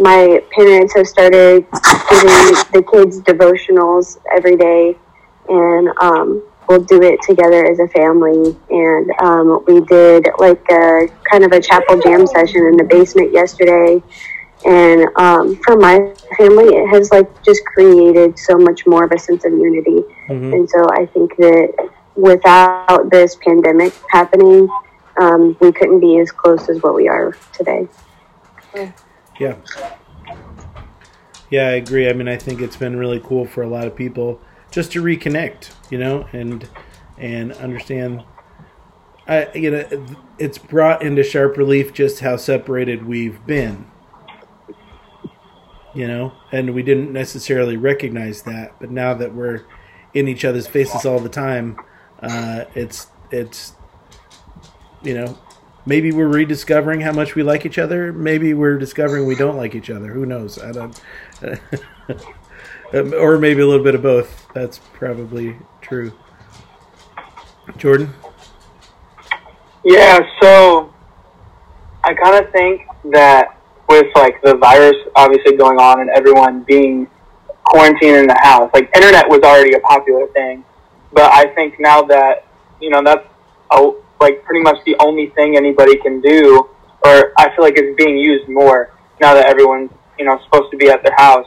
[0.00, 1.66] my parents have started
[2.10, 4.96] giving the kids devotionals every day
[5.48, 11.08] and um, we'll do it together as a family and um, we did like a
[11.30, 14.02] kind of a chapel jam session in the basement yesterday
[14.64, 15.96] and um, for my
[16.38, 20.52] family it has like just created so much more of a sense of unity Mhm.
[20.54, 24.68] and so i think that without this pandemic happening
[25.20, 27.86] um, we couldn't be as close as what we are today
[28.74, 28.92] Yeah.
[29.40, 29.56] Yeah,
[31.50, 32.08] Yeah, I agree.
[32.08, 34.40] I mean, I think it's been really cool for a lot of people
[34.70, 36.68] just to reconnect, you know, and
[37.18, 38.24] and understand.
[39.28, 40.06] I you know,
[40.38, 43.86] it's brought into sharp relief just how separated we've been.
[45.94, 49.64] You know, and we didn't necessarily recognize that, but now that we're
[50.14, 51.78] in each other's faces all the time,
[52.22, 53.74] uh, it's it's
[55.02, 55.38] you know
[55.86, 58.12] maybe we're rediscovering how much we like each other.
[58.12, 60.12] Maybe we're discovering we don't like each other.
[60.12, 60.58] Who knows?
[60.58, 61.00] I don't.
[62.94, 64.46] Um, or maybe a little bit of both.
[64.52, 66.12] That's probably true.
[67.78, 68.12] Jordan.
[69.84, 70.92] Yeah, so
[72.04, 77.08] I kind of think that with like the virus obviously going on and everyone being
[77.64, 80.64] quarantined in the house, like internet was already a popular thing,
[81.12, 82.46] but I think now that
[82.80, 83.26] you know that's
[83.70, 83.92] a,
[84.22, 86.68] like pretty much the only thing anybody can do,
[87.04, 90.76] or I feel like it's being used more now that everyone's you know supposed to
[90.76, 91.46] be at their house,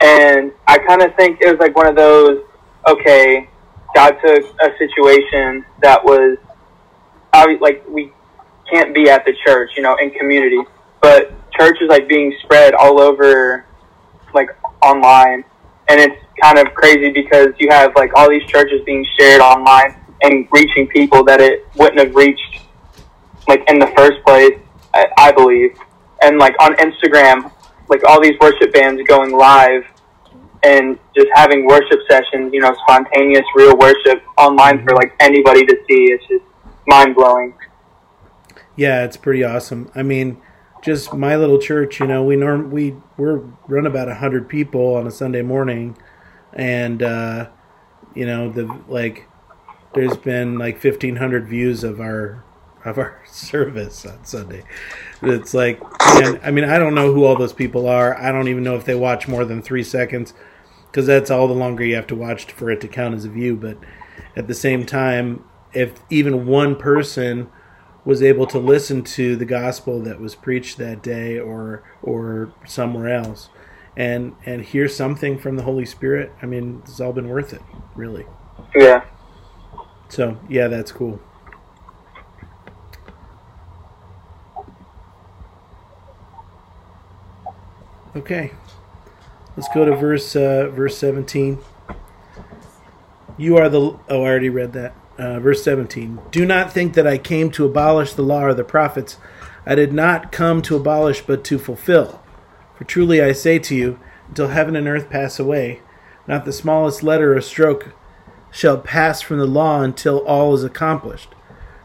[0.00, 2.42] and I kind of think it was like one of those
[2.88, 3.48] okay,
[3.94, 6.36] God took a situation that was
[7.60, 8.12] like we
[8.70, 10.60] can't be at the church, you know, in community,
[11.00, 13.64] but church is like being spread all over,
[14.34, 14.48] like
[14.82, 15.44] online,
[15.88, 19.96] and it's kind of crazy because you have like all these churches being shared online
[20.22, 22.60] and reaching people that it wouldn't have reached,
[23.48, 24.58] like in the first place,
[24.94, 25.76] I, I believe,
[26.22, 27.52] and like on Instagram,
[27.88, 29.84] like all these worship bands going live.
[30.62, 35.74] And just having worship sessions, you know, spontaneous, real worship online for like anybody to
[35.88, 36.12] see.
[36.12, 36.44] It's just
[36.86, 37.54] mind blowing.
[38.76, 39.90] Yeah, it's pretty awesome.
[39.94, 40.36] I mean,
[40.82, 41.98] just my little church.
[41.98, 45.96] You know, we norm we we're run about hundred people on a Sunday morning,
[46.52, 47.48] and uh,
[48.14, 49.29] you know the like.
[49.94, 52.44] There's been like fifteen hundred views of our
[52.84, 54.62] of our service on Sunday.
[55.22, 55.80] It's like,
[56.20, 58.16] man, I mean, I don't know who all those people are.
[58.16, 60.32] I don't even know if they watch more than three seconds,
[60.86, 63.28] because that's all the longer you have to watch for it to count as a
[63.28, 63.56] view.
[63.56, 63.78] But
[64.36, 67.50] at the same time, if even one person
[68.04, 73.08] was able to listen to the gospel that was preached that day or or somewhere
[73.08, 73.50] else
[73.96, 77.60] and and hear something from the holy spirit i mean it's all been worth it
[77.94, 78.24] really
[78.74, 79.04] Yeah.
[80.10, 81.20] So yeah that's cool.
[88.14, 88.52] Okay.
[89.56, 91.58] Let's go to verse uh, verse 17
[93.40, 94.94] you are the oh i already read that.
[95.18, 98.64] Uh, verse 17 Do not think that I came to abolish the law or the
[98.64, 99.16] prophets.
[99.66, 102.22] I did not come to abolish, but to fulfill.
[102.76, 105.80] For truly I say to you, until heaven and earth pass away,
[106.26, 107.94] not the smallest letter or stroke
[108.50, 111.28] shall pass from the law until all is accomplished.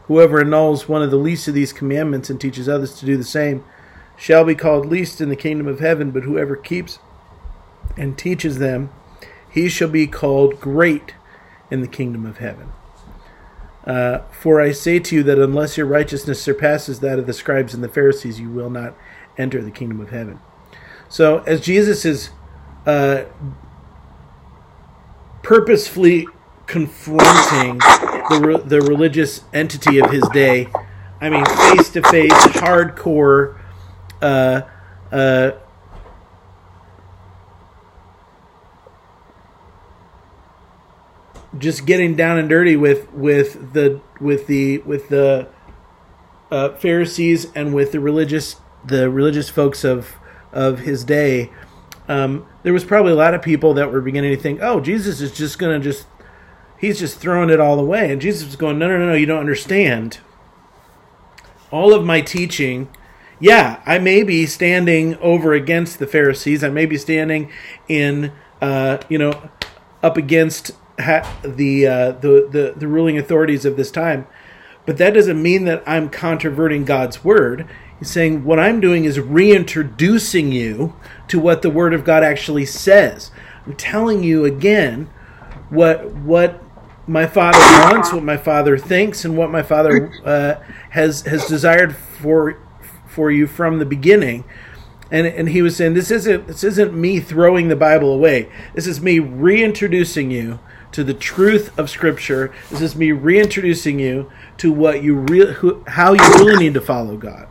[0.06, 3.24] Whoever annuls one of the least of these commandments and teaches others to do the
[3.24, 3.64] same
[4.16, 6.98] shall be called least in the kingdom of heaven, but whoever keeps
[7.96, 8.90] and teaches them,
[9.50, 11.14] he shall be called great
[11.70, 12.72] in the kingdom of heaven.
[13.86, 17.72] Uh, for I say to you that unless your righteousness surpasses that of the scribes
[17.72, 18.94] and the Pharisees, you will not
[19.38, 20.40] enter the kingdom of heaven.
[21.08, 22.30] So, as Jesus is
[22.84, 23.24] uh,
[25.42, 26.26] purposefully
[26.66, 30.68] confronting the, re- the religious entity of his day,
[31.20, 33.58] I mean, face to face, hardcore,
[34.20, 34.62] uh,
[35.12, 35.52] uh,
[41.58, 45.48] just getting down and dirty with with the with the with the
[46.50, 50.14] uh, Pharisees and with the religious the religious folks of
[50.52, 51.50] of his day.
[52.08, 55.20] Um, there was probably a lot of people that were beginning to think, "Oh, Jesus
[55.20, 56.06] is just going to just
[56.78, 59.26] he's just throwing it all away," and Jesus was going, "No, no, no, no, you
[59.26, 60.18] don't understand.
[61.70, 62.88] All of my teaching."
[63.38, 66.64] Yeah, I may be standing over against the Pharisees.
[66.64, 67.50] I may be standing
[67.86, 69.50] in, uh, you know,
[70.02, 74.26] up against ha- the, uh, the the the ruling authorities of this time,
[74.86, 77.68] but that doesn't mean that I'm controverting God's word.
[77.98, 80.94] He's saying what I'm doing is reintroducing you
[81.28, 83.30] to what the word of God actually says.
[83.66, 85.10] I'm telling you again
[85.70, 86.62] what what
[87.06, 90.54] my father wants, what my father thinks, and what my father uh,
[90.90, 92.58] has has desired for
[93.06, 94.44] for you from the beginning.
[95.10, 98.50] And and he was saying this isn't this isn't me throwing the Bible away.
[98.74, 100.58] This is me reintroducing you
[100.92, 102.52] to the truth of Scripture.
[102.70, 106.80] This is me reintroducing you to what you re- who, how you really need to
[106.80, 107.48] follow God.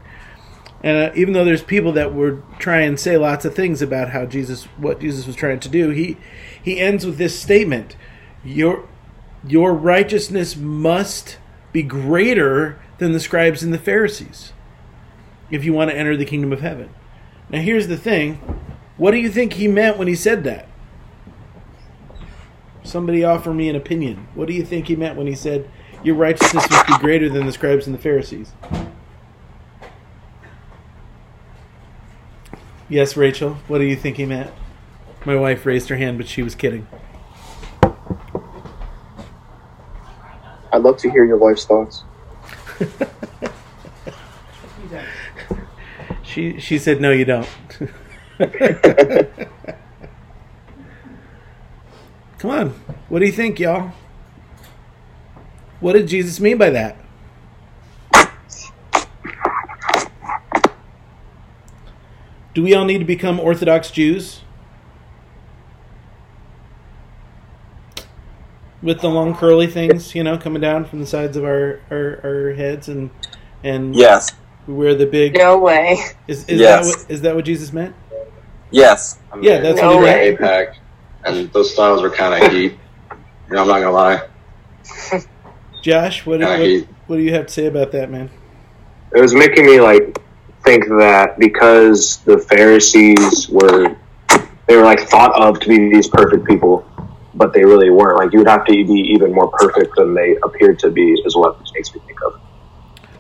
[0.83, 4.09] And uh, even though there's people that would try and say lots of things about
[4.09, 6.17] how Jesus, what Jesus was trying to do, he
[6.61, 7.95] he ends with this statement:
[8.43, 8.87] your
[9.47, 11.37] your righteousness must
[11.71, 14.53] be greater than the scribes and the Pharisees
[15.51, 16.89] if you want to enter the kingdom of heaven.
[17.49, 18.35] Now, here's the thing:
[18.97, 20.67] what do you think he meant when he said that?
[22.83, 24.27] Somebody offer me an opinion.
[24.35, 25.69] What do you think he meant when he said,
[26.03, 28.53] Your righteousness must be greater than the scribes and the Pharisees?
[32.87, 34.51] Yes, Rachel, what do you think he meant?
[35.25, 36.87] My wife raised her hand, but she was kidding.
[40.75, 42.03] I'd love to hear your wife's thoughts.
[46.35, 47.47] She she said no you don't.
[52.39, 52.69] Come on.
[53.07, 53.93] What do you think, y'all?
[55.79, 56.97] What did Jesus mean by that?
[62.53, 64.41] Do we all need to become Orthodox Jews?
[68.85, 72.19] With the long curly things, you know, coming down from the sides of our, our,
[72.23, 73.09] our heads and
[73.63, 74.31] and Yes.
[74.67, 75.97] we wear the big No way.
[76.27, 76.85] is, is Yes.
[76.85, 77.95] that what is that what Jesus meant?
[78.71, 79.17] Yes.
[79.33, 80.29] I Yeah, that's No what he way.
[80.29, 80.39] meant.
[80.39, 80.75] APAC,
[81.25, 82.73] and those styles were kind of heat.
[83.49, 84.21] You know, I'm not gonna lie.
[85.81, 88.29] Josh, what, Kinda what, what do you have to say about that, man?
[89.15, 90.19] It was making me like
[90.63, 93.95] think that because the Pharisees were
[94.67, 96.85] they were like thought of to be these perfect people,
[97.35, 98.17] but they really weren't.
[98.17, 101.35] Like you would have to be even more perfect than they appeared to be, is
[101.35, 102.39] what makes me think of.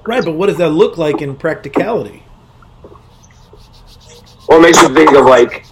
[0.05, 2.23] Right, but what does that look like in practicality?
[4.47, 5.65] Well, it makes me think of like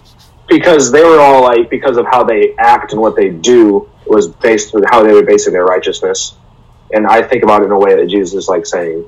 [0.48, 4.28] because they were all like because of how they act and what they do was
[4.28, 6.34] based on how they were basing their righteousness,
[6.92, 9.04] and I think about it in a way that Jesus is like saying,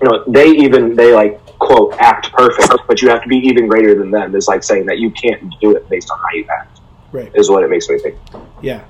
[0.00, 3.66] you know, they even they like quote act perfect, but you have to be even
[3.66, 4.36] greater than them.
[4.36, 6.77] Is like saying that you can't do it based on how you act.
[7.12, 7.30] Right.
[7.34, 8.16] Is what it makes me think.
[8.62, 8.84] Yeah,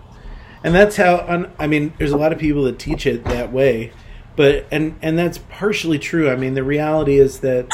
[0.65, 1.25] and that's how.
[1.29, 3.93] un- I mean, there's a lot of people that teach it that way,
[4.37, 6.31] but and and that's partially true.
[6.31, 7.69] I mean, the reality is that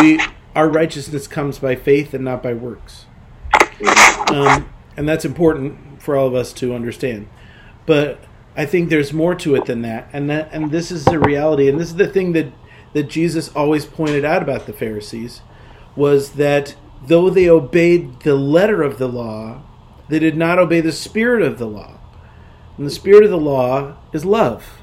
[0.00, 0.20] we
[0.54, 3.06] our righteousness comes by faith and not by works,
[4.28, 7.28] um, and that's important for all of us to understand.
[7.84, 8.18] But
[8.56, 11.68] I think there's more to it than that, and that and this is the reality,
[11.68, 12.52] and this is the thing that
[12.92, 15.40] that Jesus always pointed out about the Pharisees
[15.96, 16.76] was that
[17.06, 19.62] though they obeyed the letter of the law,
[20.12, 21.98] they did not obey the spirit of the law.
[22.76, 24.82] And the spirit of the law is love.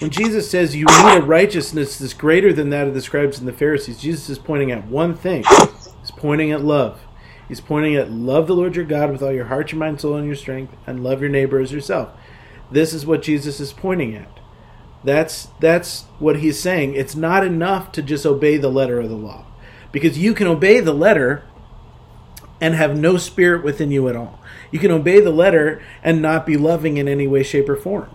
[0.00, 3.46] When Jesus says you need a righteousness that's greater than that of the scribes and
[3.46, 5.44] the Pharisees, Jesus is pointing at one thing.
[6.00, 7.02] He's pointing at love.
[7.46, 10.16] He's pointing at love the Lord your God with all your heart, your mind, soul,
[10.16, 12.10] and your strength, and love your neighbor as yourself.
[12.72, 14.40] This is what Jesus is pointing at.
[15.04, 16.94] That's that's what he's saying.
[16.96, 19.46] It's not enough to just obey the letter of the law.
[19.92, 21.44] Because you can obey the letter
[22.60, 24.40] and have no spirit within you at all.
[24.70, 28.10] You can obey the letter and not be loving in any way shape or form.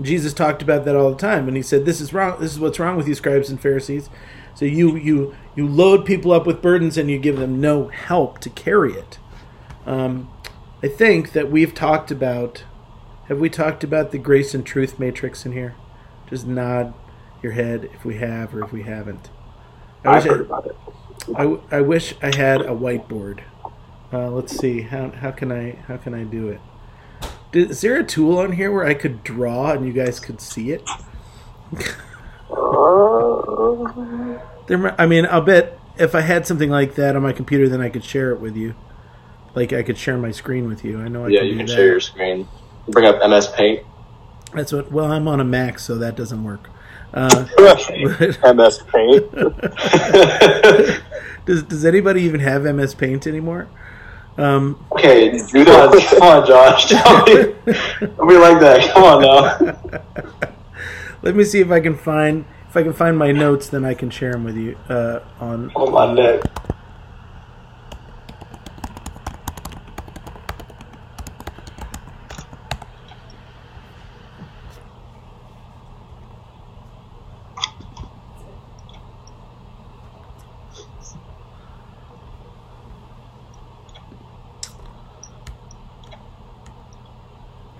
[0.00, 2.58] Jesus talked about that all the time and he said this is wrong this is
[2.58, 4.08] what's wrong with you scribes and Pharisees.
[4.54, 8.38] So you you you load people up with burdens and you give them no help
[8.40, 9.18] to carry it.
[9.86, 10.30] Um,
[10.82, 12.64] I think that we've talked about
[13.28, 15.74] have we talked about the grace and truth matrix in here?
[16.28, 16.94] Just nod
[17.42, 19.28] your head if we have or if we haven't.
[20.04, 20.76] I I've wish I- heard about it.
[21.36, 23.40] I, I wish I had a whiteboard.
[24.12, 26.60] Uh, let's see how how can I how can I do it?
[27.52, 30.40] Did, is there a tool on here where I could draw and you guys could
[30.40, 30.82] see it?
[34.66, 37.80] There, I mean, I'll bet if I had something like that on my computer, then
[37.80, 38.74] I could share it with you.
[39.54, 41.00] Like I could share my screen with you.
[41.00, 41.72] I know I yeah, can you can that.
[41.74, 42.48] share your screen.
[42.88, 43.84] Bring up MS Paint.
[44.54, 44.90] That's what.
[44.90, 46.70] Well, I'm on a Mac, so that doesn't work.
[47.14, 47.46] Uh,
[48.54, 49.32] MS Paint.
[51.44, 53.68] does Does anybody even have MS Paint anymore?
[54.38, 56.88] Um, Okay, come on, come on, Josh.
[56.88, 58.90] Don't be like that.
[58.92, 59.58] Come on now.
[61.22, 63.68] let me see if I can find if I can find my notes.
[63.68, 66.40] Then I can share them with you uh, on my Mac.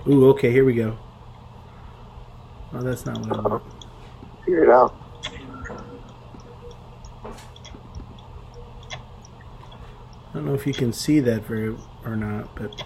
[0.08, 0.98] Ooh, okay, here we go.
[2.72, 3.62] Oh, that's not what I want.
[4.44, 4.96] Figure it out.
[10.34, 12.84] I don't know if you can see that very or not, but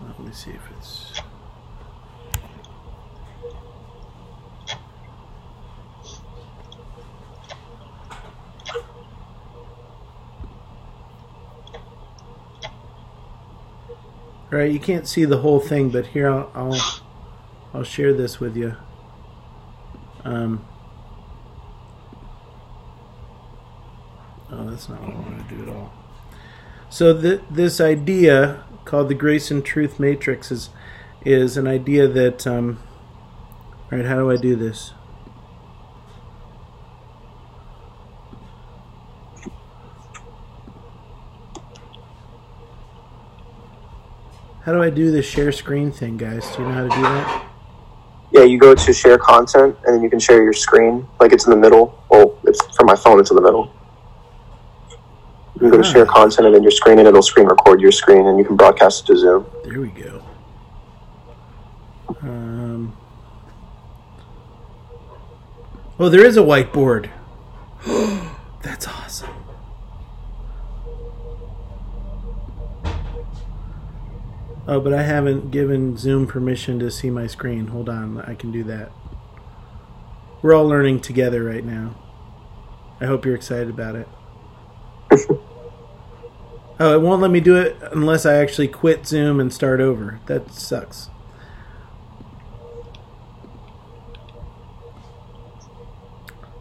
[0.00, 1.20] let me see if it's.
[14.51, 17.02] All right, you can't see the whole thing, but here I'll I'll,
[17.74, 18.76] I'll share this with you.
[20.24, 20.64] Um,
[24.50, 25.92] oh, that's not what I want to do at all.
[26.90, 30.70] So th- this idea called the grace and truth matrix is
[31.24, 32.78] is an idea that um,
[33.90, 34.06] all right.
[34.06, 34.92] How do I do this?
[44.72, 46.50] How do I do the share screen thing, guys?
[46.56, 47.46] Do you know how to do that?
[48.30, 51.06] Yeah, you go to share content, and then you can share your screen.
[51.20, 52.02] Like it's in the middle.
[52.08, 53.20] Well, it's from my phone.
[53.20, 53.70] It's in the middle.
[55.56, 57.92] You can go to share content, and then your screen, and it'll screen record your
[57.92, 59.46] screen, and you can broadcast it to Zoom.
[59.62, 60.24] There we go.
[62.22, 62.96] Um,
[65.98, 67.10] oh, there is a whiteboard.
[68.62, 69.28] That's awesome.
[74.66, 77.68] Oh, but I haven't given Zoom permission to see my screen.
[77.68, 78.92] Hold on, I can do that.
[80.40, 81.96] We're all learning together right now.
[83.00, 84.08] I hope you're excited about it.
[86.80, 90.18] Oh, it won't let me do it unless I actually quit Zoom and start over.
[90.26, 91.10] That sucks.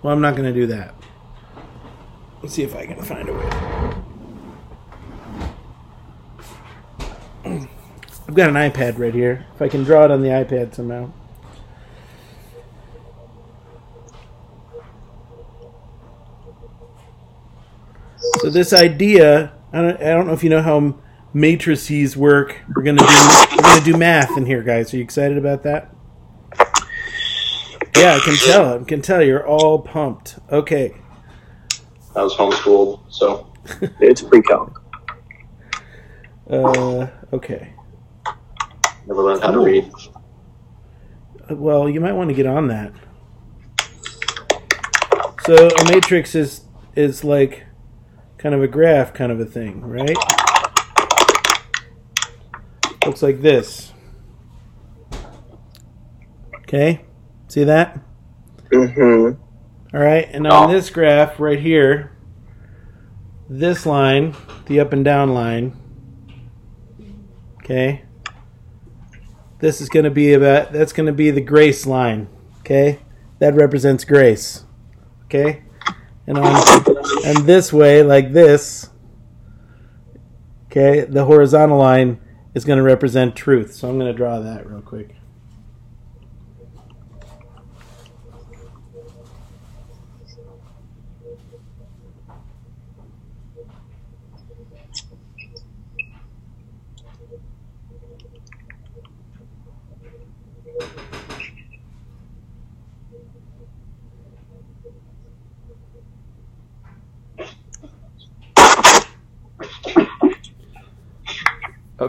[0.04, 0.94] Well, I'm not going to do that.
[2.44, 4.11] Let's see if I can find a way.
[8.32, 9.46] I've got an iPad right here.
[9.54, 11.12] If I can draw it on the iPad somehow.
[18.40, 20.98] So this idea, I don't, I don't know if you know how
[21.34, 22.62] matrices work.
[22.74, 23.06] We're gonna do
[23.58, 24.94] we're gonna do math in here, guys.
[24.94, 25.94] Are you excited about that?
[27.98, 28.82] Yeah, I can tell.
[28.82, 30.40] I can tell you're all pumped.
[30.50, 30.96] Okay.
[32.16, 33.52] I was homeschooled, so
[34.00, 34.82] It's pre-calc.
[36.50, 37.74] Uh, okay.
[39.08, 39.92] Never learned how to read.
[41.50, 42.94] Well, you might want to get on that.
[45.46, 46.62] So a matrix is
[46.96, 47.66] is like
[48.38, 50.16] kind of a graph kind of a thing, right?
[53.06, 53.92] Looks like this.
[56.60, 57.02] Okay?
[57.48, 58.00] See that?
[58.72, 59.42] Mm-hmm.
[59.94, 60.74] All right, and on Oh.
[60.74, 62.12] this graph right here,
[63.50, 64.34] this line,
[64.68, 65.74] the up and down line,
[67.62, 68.04] okay,
[69.62, 72.28] this is going to be about, that's going to be the grace line,
[72.62, 73.00] Okay,
[73.40, 74.66] that represents grace.
[75.26, 75.64] Okay,
[76.28, 76.86] and on
[77.26, 78.90] and this way, like this.
[80.66, 82.20] Okay, the horizontal line
[82.54, 83.74] is going to represent truth.
[83.74, 85.16] So I'm going to draw that real quick.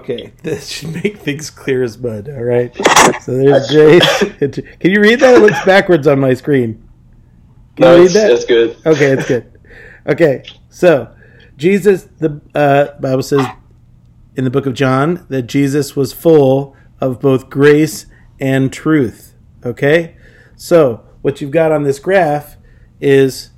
[0.02, 2.28] Okay, this should make things clear as mud.
[2.28, 2.74] All right.
[3.22, 4.18] So there's grace.
[4.80, 5.34] Can you read that?
[5.34, 6.88] It looks backwards on my screen.
[7.76, 8.30] Can No, you read that?
[8.32, 8.76] it's good.
[8.84, 9.60] Okay, it's good.
[10.06, 11.14] Okay, so
[11.56, 13.46] Jesus, the uh, Bible says
[14.34, 18.06] in the book of John that Jesus was full of both grace
[18.40, 19.34] and truth.
[19.64, 20.16] Okay,
[20.56, 22.56] so what you've got on this graph
[23.00, 23.50] is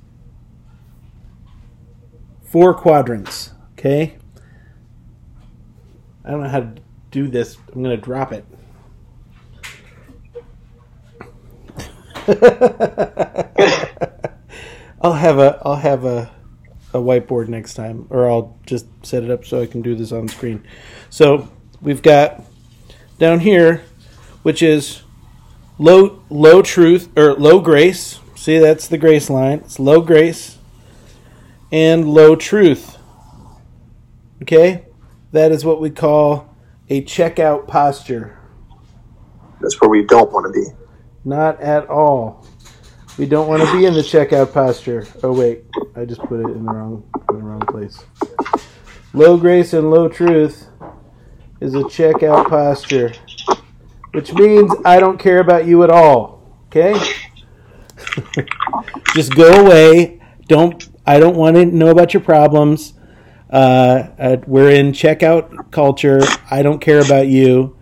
[2.43, 3.51] four quadrants.
[3.73, 4.17] Okay,
[6.25, 6.75] I don't know how to
[7.11, 7.57] do this.
[7.73, 8.45] I'm going to drop it.
[15.01, 16.31] I'll have a I'll have a
[16.91, 20.11] a whiteboard next time, or I'll just set it up so I can do this
[20.11, 20.65] on screen.
[21.11, 21.47] So
[21.81, 22.41] we've got
[23.19, 23.83] down here,
[24.41, 25.03] which is
[25.77, 28.19] low low truth or low grace.
[28.35, 29.59] See, that's the grace line.
[29.59, 30.57] It's low grace
[31.71, 32.97] and low truth.
[34.41, 34.84] Okay,
[35.35, 36.55] that is what we call
[36.89, 38.39] a checkout posture.
[39.59, 40.67] That's where we don't want to be.
[41.23, 42.45] Not at all.
[43.17, 45.07] We don't want to be in the checkout posture.
[45.23, 45.63] Oh wait,
[45.95, 48.03] I just put it in the wrong in the wrong place.
[49.13, 50.67] Low grace and low truth
[51.61, 53.13] is a checkout posture,
[54.11, 56.59] which means I don't care about you at all.
[56.67, 56.93] Okay?
[59.15, 60.21] just go away.
[60.47, 62.93] Don't I don't want to know about your problems.
[63.49, 66.21] Uh, uh, we're in checkout culture.
[66.49, 67.77] I don't care about you.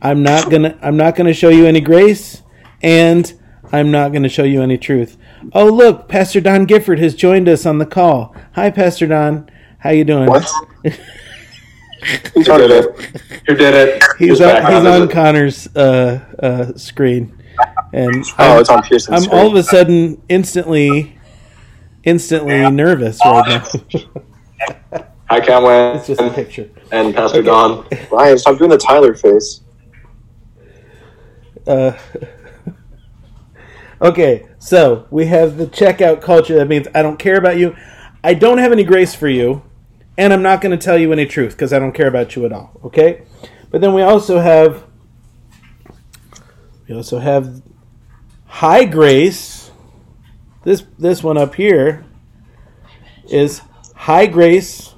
[0.00, 2.42] I'm not gonna I'm not gonna show you any grace,
[2.82, 3.32] and
[3.72, 5.16] I'm not gonna show you any truth.
[5.52, 8.34] Oh look, Pastor Don Gifford has joined us on the call.
[8.52, 9.48] Hi, Pastor Don.
[9.78, 10.28] How you doing?
[10.28, 10.48] What?
[10.84, 13.06] Who did it?
[13.48, 14.04] Who did it?
[14.18, 14.86] He's on, he's on?
[14.86, 17.36] Is on it- Connor's uh, uh, screen,
[17.92, 19.40] and Oh, I'm, it's on Pearson's I'm screen.
[19.40, 21.18] all of a sudden instantly,
[22.04, 24.00] instantly nervous right now.
[25.30, 25.96] Hi, Camway.
[25.96, 26.70] it's just a picture.
[26.90, 27.86] and Pastor Don.
[28.10, 29.60] Ryan, stop doing the Tyler face.
[31.66, 31.92] Uh,
[34.00, 36.54] okay, so we have the checkout culture.
[36.54, 37.76] That means I don't care about you.
[38.24, 39.62] I don't have any grace for you,
[40.16, 42.46] and I'm not going to tell you any truth because I don't care about you
[42.46, 42.80] at all.
[42.84, 43.22] Okay,
[43.70, 44.84] but then we also have
[46.88, 47.62] we also have
[48.46, 49.70] high grace.
[50.64, 52.06] This this one up here
[53.30, 53.60] is
[53.98, 54.94] high grace,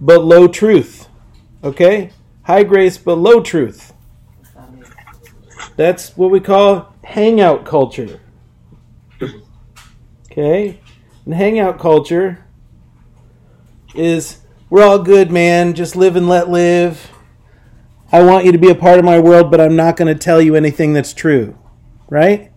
[0.00, 1.06] but low truth.
[1.62, 2.10] Okay,
[2.42, 3.92] high grace but low truth.
[5.76, 8.20] That's what we call hangout culture.
[10.30, 10.80] Okay?
[11.24, 12.44] And hangout culture
[13.94, 14.38] is
[14.70, 15.74] we're all good, man.
[15.74, 17.10] Just live and let live.
[18.10, 20.18] I want you to be a part of my world, but I'm not going to
[20.18, 21.58] tell you anything that's true.
[22.08, 22.52] Right?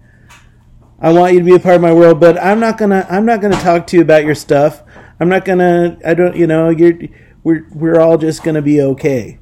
[0.99, 3.25] I want you to be a part of my world, but I'm not to I'm
[3.25, 4.83] not to talk to you about your stuff.
[5.19, 6.97] I'm not to I don't, you know, you're
[7.43, 9.39] we're we're all just to be okay.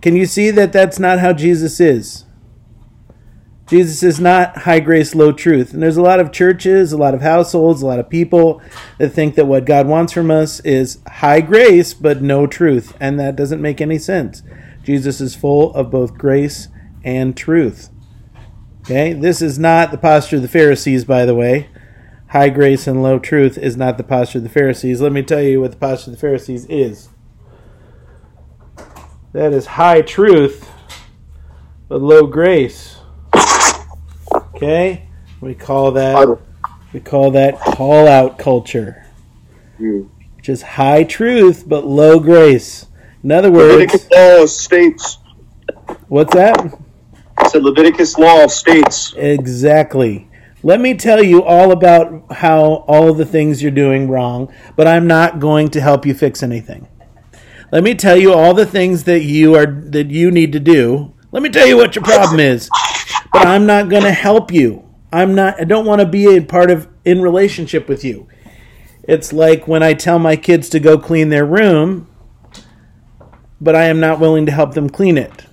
[0.00, 2.24] Can you see that that's not how Jesus is?
[3.70, 5.72] Jesus is not high grace, low truth.
[5.72, 8.60] And there's a lot of churches, a lot of households, a lot of people
[8.98, 12.96] that think that what God wants from us is high grace, but no truth.
[12.98, 14.42] And that doesn't make any sense.
[14.82, 16.66] Jesus is full of both grace
[17.04, 17.90] and truth.
[18.82, 19.12] Okay?
[19.12, 21.68] This is not the posture of the Pharisees, by the way.
[22.28, 25.00] High grace and low truth is not the posture of the Pharisees.
[25.00, 27.08] Let me tell you what the posture of the Pharisees is.
[29.32, 30.68] That is high truth,
[31.88, 32.98] but low grace.
[34.54, 35.08] Okay,
[35.40, 36.38] we call that
[36.92, 39.06] we call that call out culture,
[39.78, 42.86] which is high truth but low grace.
[43.22, 45.18] In other words, Leviticus law states.
[46.08, 46.78] what's that?
[47.50, 49.12] I said Leviticus law states.
[49.16, 50.28] Exactly.
[50.62, 55.08] Let me tell you all about how all the things you're doing wrong, but I'm
[55.08, 56.86] not going to help you fix anything.
[57.72, 61.12] Let me tell you all the things that you are that you need to do.
[61.32, 62.70] Let me tell you what your problem is.
[63.32, 64.88] But I'm not going to help you.
[65.12, 68.28] I'm not I don't want to be a part of in relationship with you.
[69.02, 72.06] It's like when I tell my kids to go clean their room,
[73.60, 75.46] but I am not willing to help them clean it.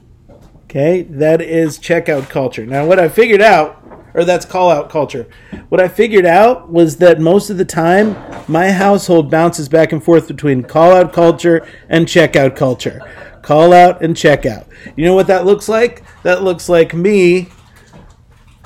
[0.77, 2.63] Okay, that is checkout culture.
[2.63, 3.81] Now, what I figured out,
[4.13, 5.25] or that's call out culture,
[5.69, 8.15] what I figured out was that most of the time
[8.47, 13.01] my household bounces back and forth between call out culture and checkout culture.
[13.41, 14.67] Call out and checkout.
[14.95, 16.03] You know what that looks like?
[16.21, 17.47] That looks like me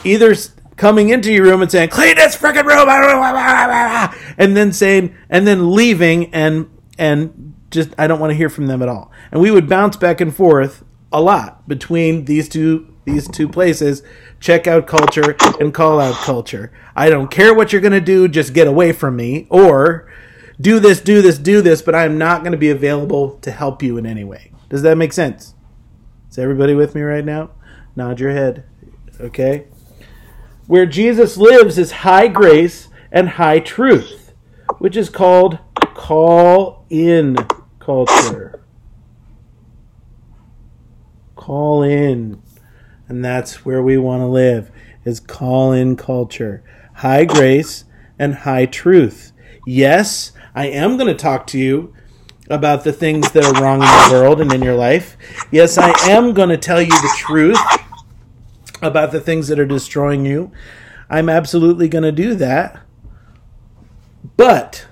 [0.03, 0.35] either
[0.75, 2.89] coming into your room and saying, clean this freaking room,
[4.37, 8.67] and then saying, and then leaving and, and just, I don't want to hear from
[8.67, 9.13] them at all.
[9.31, 14.03] And we would bounce back and forth a lot between these two, these two places,
[14.39, 16.71] checkout culture and call out culture.
[16.95, 20.11] I don't care what you're going to do, just get away from me or
[20.59, 23.81] do this, do this, do this, but I'm not going to be available to help
[23.81, 24.51] you in any way.
[24.69, 25.55] Does that make sense?
[26.29, 27.51] Is everybody with me right now?
[27.95, 28.63] Nod your head.
[29.19, 29.67] Okay?
[30.67, 34.33] Where Jesus lives is high grace and high truth,
[34.77, 35.59] which is called
[35.93, 37.35] call in
[37.79, 38.63] culture.
[41.41, 42.39] Call in.
[43.07, 44.69] And that's where we want to live
[45.03, 46.63] is call in culture.
[46.97, 47.83] High grace
[48.19, 49.31] and high truth.
[49.65, 51.95] Yes, I am going to talk to you
[52.47, 55.17] about the things that are wrong in the world and in your life.
[55.49, 57.57] Yes, I am going to tell you the truth
[58.83, 60.51] about the things that are destroying you.
[61.09, 62.83] I'm absolutely going to do that.
[64.37, 64.85] But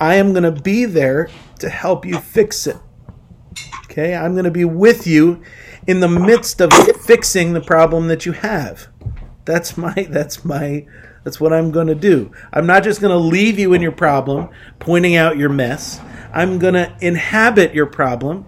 [0.00, 2.78] I am going to be there to help you fix it.
[3.90, 4.14] Okay?
[4.14, 5.42] I'm going to be with you
[5.86, 8.88] in the midst of fixing the problem that you have.
[9.44, 10.86] That's my that's my
[11.24, 12.32] that's what I'm going to do.
[12.52, 16.00] I'm not just going to leave you in your problem, pointing out your mess.
[16.32, 18.46] I'm going to inhabit your problem.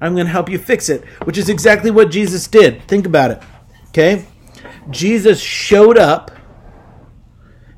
[0.00, 2.82] I'm going to help you fix it, which is exactly what Jesus did.
[2.84, 3.42] Think about it.
[3.88, 4.24] Okay?
[4.90, 6.30] Jesus showed up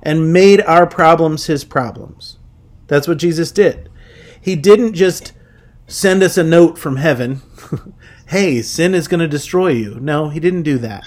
[0.03, 2.39] and made our problems his problems.
[2.87, 3.89] That's what Jesus did.
[4.41, 5.33] He didn't just
[5.91, 7.43] send us a note from heaven
[8.31, 9.99] hey, sin is going to destroy you.
[9.99, 11.05] No, he didn't do that.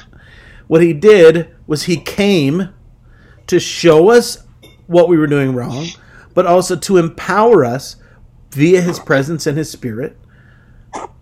[0.68, 2.70] What he did was he came
[3.48, 4.44] to show us
[4.88, 5.88] what we were doing wrong,
[6.34, 7.96] but also to empower us
[8.52, 10.18] via his presence and his spirit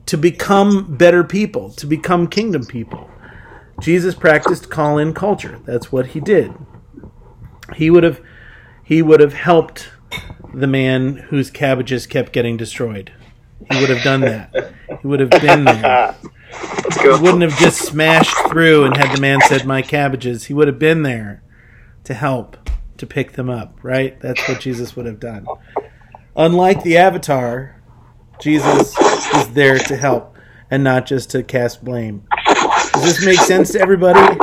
[0.07, 3.09] to become better people, to become kingdom people.
[3.79, 5.59] Jesus practiced call in culture.
[5.65, 6.51] That's what he did.
[7.75, 8.21] He would have
[8.83, 9.89] he would have helped
[10.53, 13.11] the man whose cabbages kept getting destroyed.
[13.69, 14.73] He would have done that.
[15.01, 16.15] He would have been there.
[17.01, 20.45] He wouldn't have just smashed through and had the man said my cabbages.
[20.45, 21.43] He would have been there
[22.03, 22.57] to help
[22.97, 24.19] to pick them up, right?
[24.19, 25.45] That's what Jesus would have done.
[26.35, 27.81] Unlike the avatar,
[28.39, 28.97] Jesus
[29.35, 30.35] is there to help
[30.69, 32.23] and not just to cast blame.
[32.93, 34.37] Does this make sense to everybody?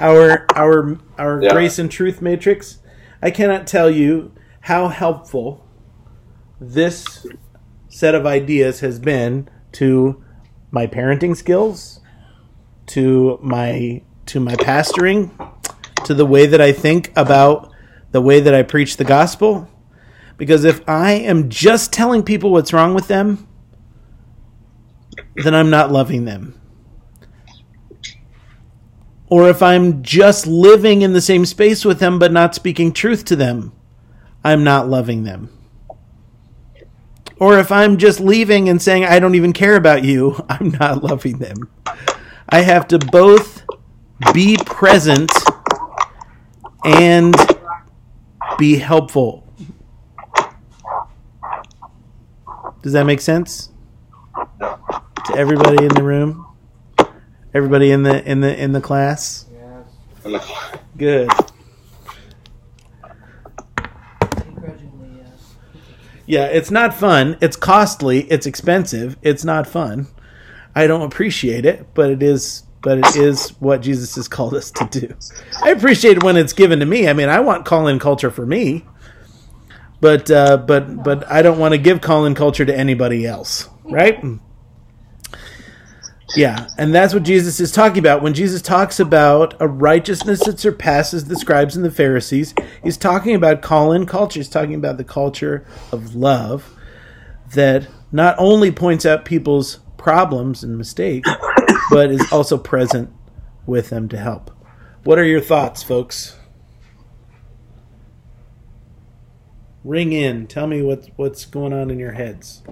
[0.00, 1.52] Our our our Yeah.
[1.52, 2.78] grace and truth matrix.
[3.22, 4.32] I cannot tell you
[4.62, 5.66] how helpful
[6.60, 7.26] this
[7.90, 10.24] set of ideas has been to
[10.70, 12.00] my parenting skills,
[12.86, 15.30] to my to my pastoring,
[16.04, 17.72] to the way that I think about
[18.12, 19.68] the way that I preach the gospel.
[20.36, 23.46] Because if I am just telling people what's wrong with them,
[25.34, 26.58] then I'm not loving them.
[29.28, 33.24] Or if I'm just living in the same space with them but not speaking truth
[33.26, 33.72] to them,
[34.42, 35.50] I'm not loving them.
[37.40, 41.02] Or if I'm just leaving and saying, I don't even care about you, I'm not
[41.02, 41.68] loving them.
[42.48, 43.64] I have to both
[44.34, 45.32] be present
[46.84, 47.34] and
[48.58, 49.46] be helpful.
[52.82, 53.70] Does that make sense?
[54.58, 56.46] To everybody in the room?
[57.54, 59.46] Everybody in the in the in the class?
[60.24, 60.72] Yes.
[60.96, 61.30] Good.
[66.30, 67.36] Yeah, it's not fun.
[67.40, 68.20] It's costly.
[68.30, 69.16] It's expensive.
[69.20, 70.06] It's not fun.
[70.76, 72.62] I don't appreciate it, but it is.
[72.82, 75.14] But it is what Jesus has called us to do.
[75.62, 77.08] I appreciate it when it's given to me.
[77.08, 78.86] I mean, I want call-in culture for me,
[80.00, 84.22] but uh, but but I don't want to give call-in culture to anybody else, right?
[86.36, 88.22] Yeah, and that's what Jesus is talking about.
[88.22, 92.54] When Jesus talks about a righteousness that surpasses the scribes and the Pharisees,
[92.84, 94.38] he's talking about call in culture.
[94.38, 96.72] He's talking about the culture of love
[97.54, 101.28] that not only points out people's problems and mistakes,
[101.90, 103.12] but is also present
[103.66, 104.50] with them to help.
[105.04, 106.36] What are your thoughts, folks?
[109.82, 110.46] Ring in.
[110.46, 112.62] Tell me what's what's going on in your heads.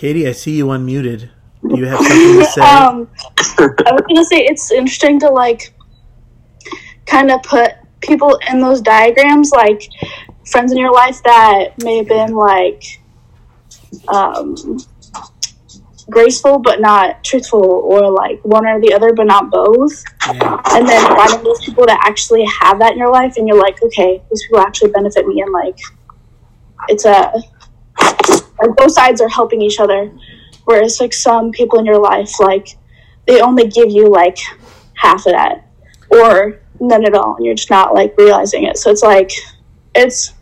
[0.00, 1.28] Katie, I see you unmuted.
[1.68, 2.62] Do you have something to say?
[2.62, 3.06] Um,
[3.58, 5.74] I was gonna say it's interesting to like
[7.04, 9.90] kind of put people in those diagrams, like
[10.46, 12.82] friends in your life that may have been like
[14.08, 14.56] um,
[16.08, 20.02] graceful but not truthful, or like one or the other but not both.
[20.32, 20.62] Yeah.
[20.70, 23.82] And then finding those people that actually have that in your life, and you're like,
[23.82, 25.76] okay, these people actually benefit me, and like
[26.88, 27.34] it's a
[28.60, 30.12] like both sides are helping each other.
[30.64, 32.76] Whereas like some people in your life, like
[33.26, 34.38] they only give you like
[34.94, 35.66] half of that
[36.10, 38.76] or none at all, and you're just not like realizing it.
[38.76, 39.30] So it's like
[39.94, 40.34] it's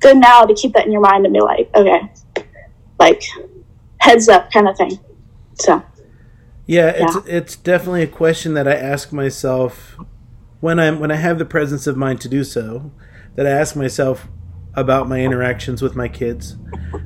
[0.00, 2.10] good now to keep that in your mind and be like, okay,
[2.98, 3.22] like
[3.98, 4.98] heads up kind of thing.
[5.54, 5.82] So
[6.66, 7.22] Yeah, it's Yeah.
[7.26, 9.96] it's definitely a question that I ask myself
[10.60, 12.92] when I'm when I have the presence of mind to do so.
[13.34, 14.28] That I ask myself
[14.74, 16.56] about my interactions with my kids.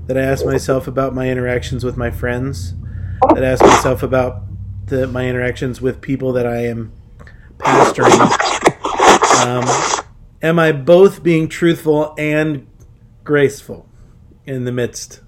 [0.07, 2.75] That I ask myself about my interactions with my friends.
[3.35, 4.43] That I ask myself about
[4.87, 6.93] the my interactions with people that I am
[7.59, 8.47] pastoring.
[9.45, 9.65] Um,
[10.43, 12.67] am I both being truthful and
[13.25, 13.89] graceful
[14.45, 15.21] in the midst?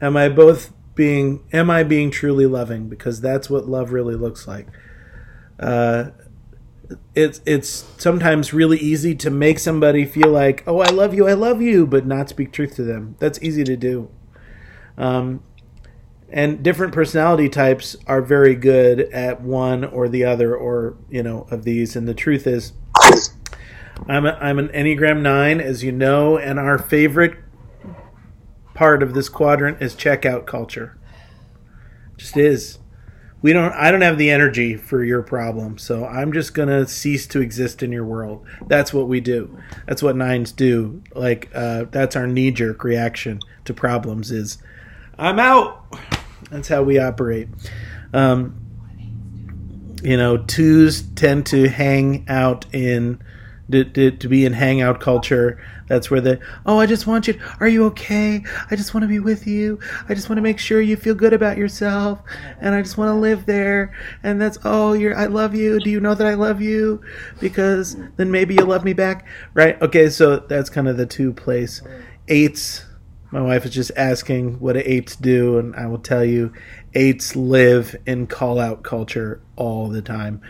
[0.00, 2.88] Am I both being am I being truly loving?
[2.88, 4.66] Because that's what love really looks like.
[5.58, 6.10] Uh,
[7.14, 11.34] it's it's sometimes really easy to make somebody feel like, oh, I love you, I
[11.34, 13.16] love you, but not speak truth to them.
[13.18, 14.10] That's easy to do.
[14.96, 15.42] Um,
[16.28, 21.46] and different personality types are very good at one or the other, or you know,
[21.50, 21.96] of these.
[21.96, 22.72] And the truth is,
[24.08, 27.36] I'm a, I'm an Enneagram nine, as you know, and our favorite
[28.74, 30.98] part of this quadrant is checkout culture.
[32.16, 32.78] Just is.
[33.44, 37.26] We don't I don't have the energy for your problem, so I'm just to cease
[37.26, 38.46] to exist in your world.
[38.68, 39.58] That's what we do.
[39.86, 41.02] That's what nines do.
[41.14, 44.56] Like uh, that's our knee jerk reaction to problems is
[45.18, 45.84] I'm out.
[46.50, 47.48] That's how we operate.
[48.14, 48.58] Um,
[50.02, 53.22] you know, twos tend to hang out in
[53.70, 55.62] to, to, to be in hangout culture.
[55.88, 57.38] That's where the oh, I just want you.
[57.60, 58.42] Are you okay?
[58.70, 59.78] I just want to be with you.
[60.08, 62.22] I just want to make sure you feel good about yourself,
[62.60, 63.92] and I just want to live there.
[64.22, 65.16] And that's oh, you're.
[65.16, 65.78] I love you.
[65.80, 67.02] Do you know that I love you?
[67.40, 69.80] Because then maybe you'll love me back, right?
[69.82, 71.82] Okay, so that's kind of the two place.
[72.28, 72.86] Eights.
[73.30, 76.52] My wife is just asking what do eights do, and I will tell you,
[76.94, 80.40] eights live in call out culture all the time.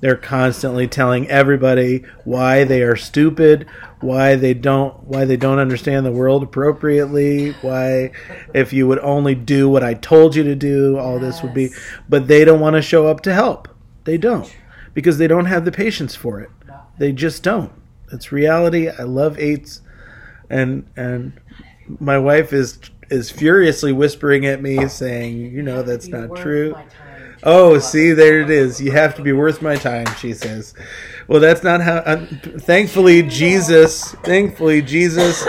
[0.00, 3.66] They're constantly telling everybody why they are stupid,
[4.00, 8.10] why they don't why they don't understand the world appropriately, why
[8.52, 11.70] if you would only do what I told you to do, all this would be
[12.08, 13.68] but they don't want to show up to help.
[14.04, 14.54] They don't
[14.92, 16.50] because they don't have the patience for it.
[16.98, 17.72] They just don't.
[18.12, 18.88] It's reality.
[18.88, 19.80] I love eights
[20.50, 21.40] and and
[21.98, 22.78] my wife is
[23.10, 26.74] is furiously whispering at me saying, "You know that's not true."
[27.44, 28.80] Oh, see, there it is.
[28.80, 30.74] You have to be worth my time, she says.
[31.28, 31.98] Well, that's not how.
[31.98, 32.26] Uh,
[32.60, 34.12] thankfully, Jesus.
[34.24, 35.44] Thankfully, Jesus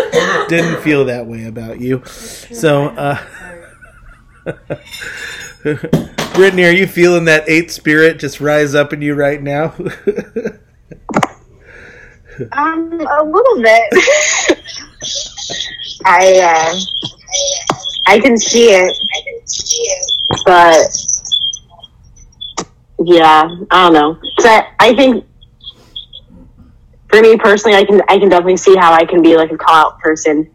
[0.49, 2.03] didn't feel that way about you.
[2.05, 3.17] So, uh,
[6.33, 9.73] Brittany, are you feeling that eight spirit just rise up in you right now?
[12.51, 13.93] Um, a little bit.
[16.05, 16.75] I uh,
[18.07, 18.93] I can see it,
[20.45, 21.14] but
[23.03, 24.19] yeah, I don't know.
[24.39, 25.25] So I, I think
[27.09, 29.57] for me personally, I can I can definitely see how I can be like a
[29.57, 30.49] call out person,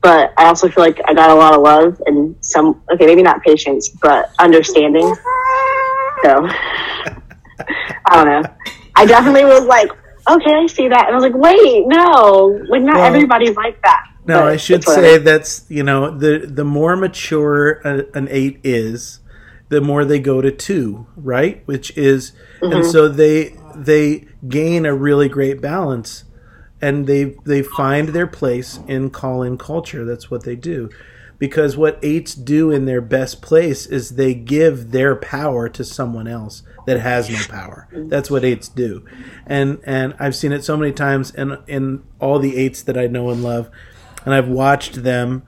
[0.00, 3.22] but I also feel like I got a lot of love and some okay, maybe
[3.22, 5.14] not patience, but understanding.
[6.22, 6.46] So
[8.06, 8.42] I don't know.
[8.94, 9.90] I definitely was like,
[10.28, 13.80] okay, I see that, and I was like, wait, no, like not Well, everybody's like
[13.82, 14.06] that.
[14.24, 18.60] No, But I should say that's you know the the more mature a, an eight
[18.62, 19.18] is,
[19.72, 21.62] the more they go to two, right?
[21.64, 22.92] Which is, and Mhm.
[22.92, 26.24] so they they gain a really great balance,
[26.80, 30.04] and they they find their place in call in culture.
[30.04, 30.90] That's what they do,
[31.38, 36.28] because what eights do in their best place is they give their power to someone
[36.28, 37.88] else that has no power.
[38.10, 39.02] That's what eights do,
[39.46, 43.06] and and I've seen it so many times in in all the eights that I
[43.06, 43.70] know and love
[44.26, 45.42] and I've watched them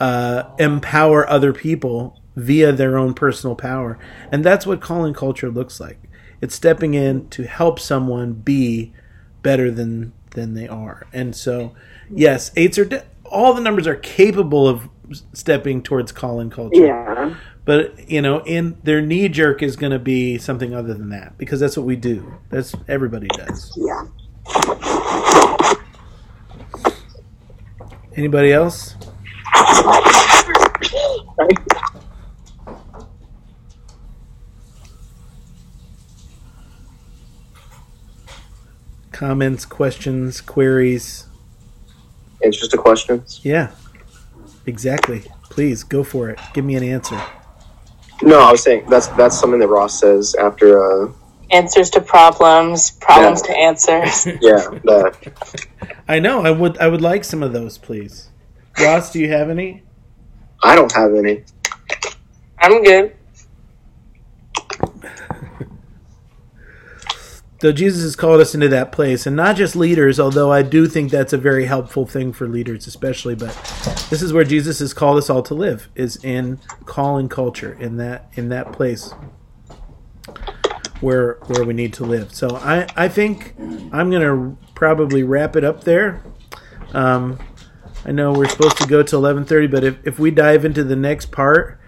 [0.00, 3.98] uh, empower other people via their own personal power,
[4.30, 5.98] and that's what call in culture looks like.
[6.40, 8.92] It's stepping in to help someone be
[9.42, 11.74] better than than they are, and so
[12.10, 14.88] yes, eights are de- all the numbers are capable of
[15.32, 16.86] stepping towards call in culture.
[16.86, 17.34] Yeah.
[17.64, 21.36] But you know, in their knee jerk is going to be something other than that
[21.36, 22.34] because that's what we do.
[22.50, 23.76] That's everybody does.
[23.76, 24.06] Yeah.
[28.16, 28.96] Anybody else?
[39.18, 41.26] Comments, questions, queries.
[42.44, 43.40] Answers to questions.
[43.42, 43.72] Yeah,
[44.64, 45.24] exactly.
[45.50, 46.38] Please go for it.
[46.54, 47.20] Give me an answer.
[48.22, 50.68] No, I was saying that's that's something that Ross says after.
[51.08, 51.12] Uh,
[51.50, 54.26] Answers to problems, problems to answers.
[54.40, 55.96] yeah, that.
[56.06, 56.42] I know.
[56.42, 56.78] I would.
[56.78, 58.28] I would like some of those, please.
[58.78, 59.82] Ross, do you have any?
[60.62, 61.44] I don't have any.
[62.58, 63.16] I'm good.
[67.60, 70.86] So Jesus has called us into that place, and not just leaders, although I do
[70.86, 73.34] think that's a very helpful thing for leaders, especially.
[73.34, 73.52] But
[74.10, 77.76] this is where Jesus has called us all to live: is in call in culture
[77.80, 79.12] in that in that place
[81.00, 82.32] where where we need to live.
[82.32, 86.22] So I I think I'm gonna probably wrap it up there.
[86.92, 87.40] Um,
[88.04, 90.96] I know we're supposed to go to 11:30, but if if we dive into the
[90.96, 91.80] next part,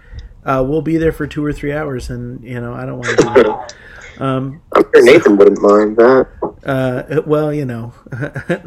[0.45, 3.17] uh, we'll be there for two or three hours, and you know I don't want
[3.17, 3.75] to.
[4.21, 6.27] Um, I'm sure Nathan wouldn't mind that.
[6.63, 7.91] uh, well, you know,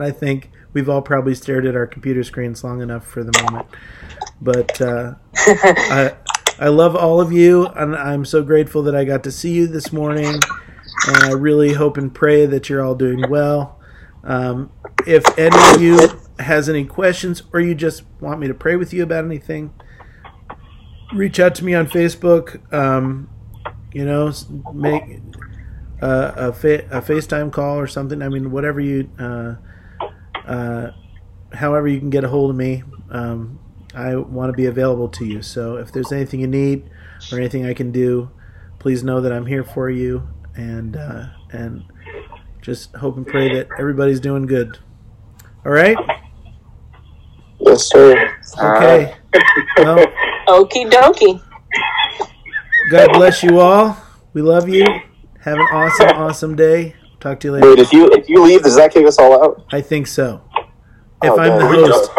[0.01, 3.69] I think we've all probably stared at our computer screens long enough for the moment.
[4.43, 6.17] But uh, I,
[6.59, 9.69] I love all of you, and I'm so grateful that I got to see you
[9.69, 10.41] this morning.
[11.07, 13.81] And I really hope and pray that you're all doing well.
[14.25, 14.73] Um,
[15.07, 18.93] if any of you has any questions, or you just want me to pray with
[18.93, 19.73] you about anything,
[21.15, 22.73] reach out to me on Facebook.
[22.73, 23.29] Um,
[23.95, 24.33] you know,
[24.73, 25.21] make
[26.03, 28.21] uh, a fa- a FaceTime call or something.
[28.21, 29.55] I mean, whatever you, uh,
[30.47, 30.91] uh,
[31.53, 32.83] however you can get a hold of me.
[33.11, 33.61] Um,
[33.95, 35.41] I want to be available to you.
[35.41, 36.91] So if there's anything you need
[37.33, 38.31] or anything I can do,
[38.81, 40.29] please know that I'm here for you.
[40.57, 41.85] And uh, and
[42.61, 44.79] just hope and pray that everybody's doing good.
[45.65, 45.97] All right.
[47.61, 48.37] Yes, sir.
[48.61, 49.15] Okay.
[49.79, 50.07] Well,
[50.49, 51.41] Okie dokie.
[52.91, 53.97] God bless you all.
[54.33, 54.85] We love you.
[55.41, 56.97] Have an awesome, awesome day.
[57.21, 57.69] Talk to you later.
[57.69, 59.65] Wait, if you if you leave, does that kick us all out?
[59.73, 60.43] I think so.
[61.23, 61.87] If Oh, I'm the no.
[61.87, 62.11] host,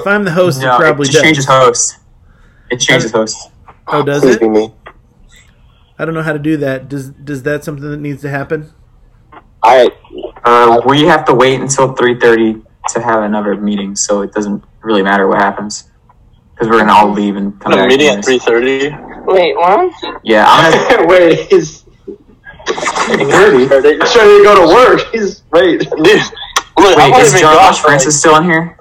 [0.00, 1.64] if I'm the host, No, it probably it just changes does.
[1.64, 1.96] host.
[2.70, 3.50] It changes host.
[3.88, 4.40] Oh, does Please it?
[4.40, 4.74] be me.
[5.98, 6.88] I don't know how to do that.
[6.88, 8.72] Does does that something that needs to happen?
[9.62, 9.90] I
[10.44, 14.64] Uh, we have to wait until three thirty to have another meeting, so it doesn't
[14.82, 15.90] really matter what happens
[16.54, 17.88] because we're gonna all leave and come The back.
[17.88, 18.90] meeting at three thirty.
[19.30, 19.92] Wait, what?
[20.24, 21.84] Yeah, I'm gonna, Wait, he's
[22.66, 23.60] Thirty.
[23.60, 25.00] he's trying to go to work.
[25.12, 25.80] He's wait.
[25.80, 26.22] Dude,
[26.78, 27.12] look, wait.
[27.14, 27.84] I'm Is even Josh gone.
[27.84, 28.76] Francis still in here?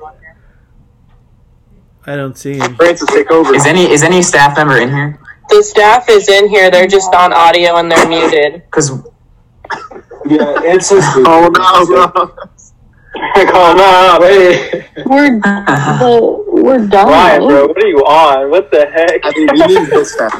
[2.05, 2.75] I don't see him.
[2.75, 3.53] Francis take over.
[3.55, 5.19] Is any is any staff member in here?
[5.49, 6.69] The staff is in here.
[6.71, 8.63] They're just on audio and they're muted.
[8.65, 8.91] Because
[10.25, 11.07] Yeah, it's just.
[11.17, 12.49] Oh no,
[13.19, 13.51] no.
[13.53, 14.85] oh no, wait.
[15.05, 17.07] We're the, we're done.
[17.07, 18.49] Ryan, bro, what are you on?
[18.49, 19.21] What the heck?
[19.23, 20.33] I mean, we need this stuff.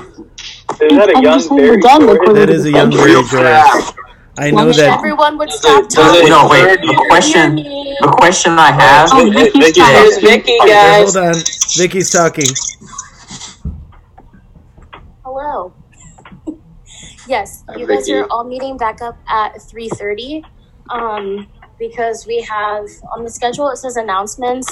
[0.81, 2.05] Is that a I'm young just we're Barry done.
[2.35, 3.95] That is a young Real lady,
[4.37, 4.97] I know Wish that.
[4.97, 6.29] everyone would stop talking.
[6.29, 6.63] no, wait.
[6.63, 6.87] Thirty.
[6.87, 9.95] The question the question I have Oh, Vicky's Vicky, talking.
[9.95, 11.13] Here's Vicky, Okay, guys.
[11.15, 11.35] hold on.
[11.77, 12.45] Vicky's talking.
[15.25, 15.73] Hello.
[17.27, 20.43] yes, Hi, you guys are all meeting back up at 3.30
[20.89, 21.47] um,
[21.79, 24.71] because we have on the schedule it says announcements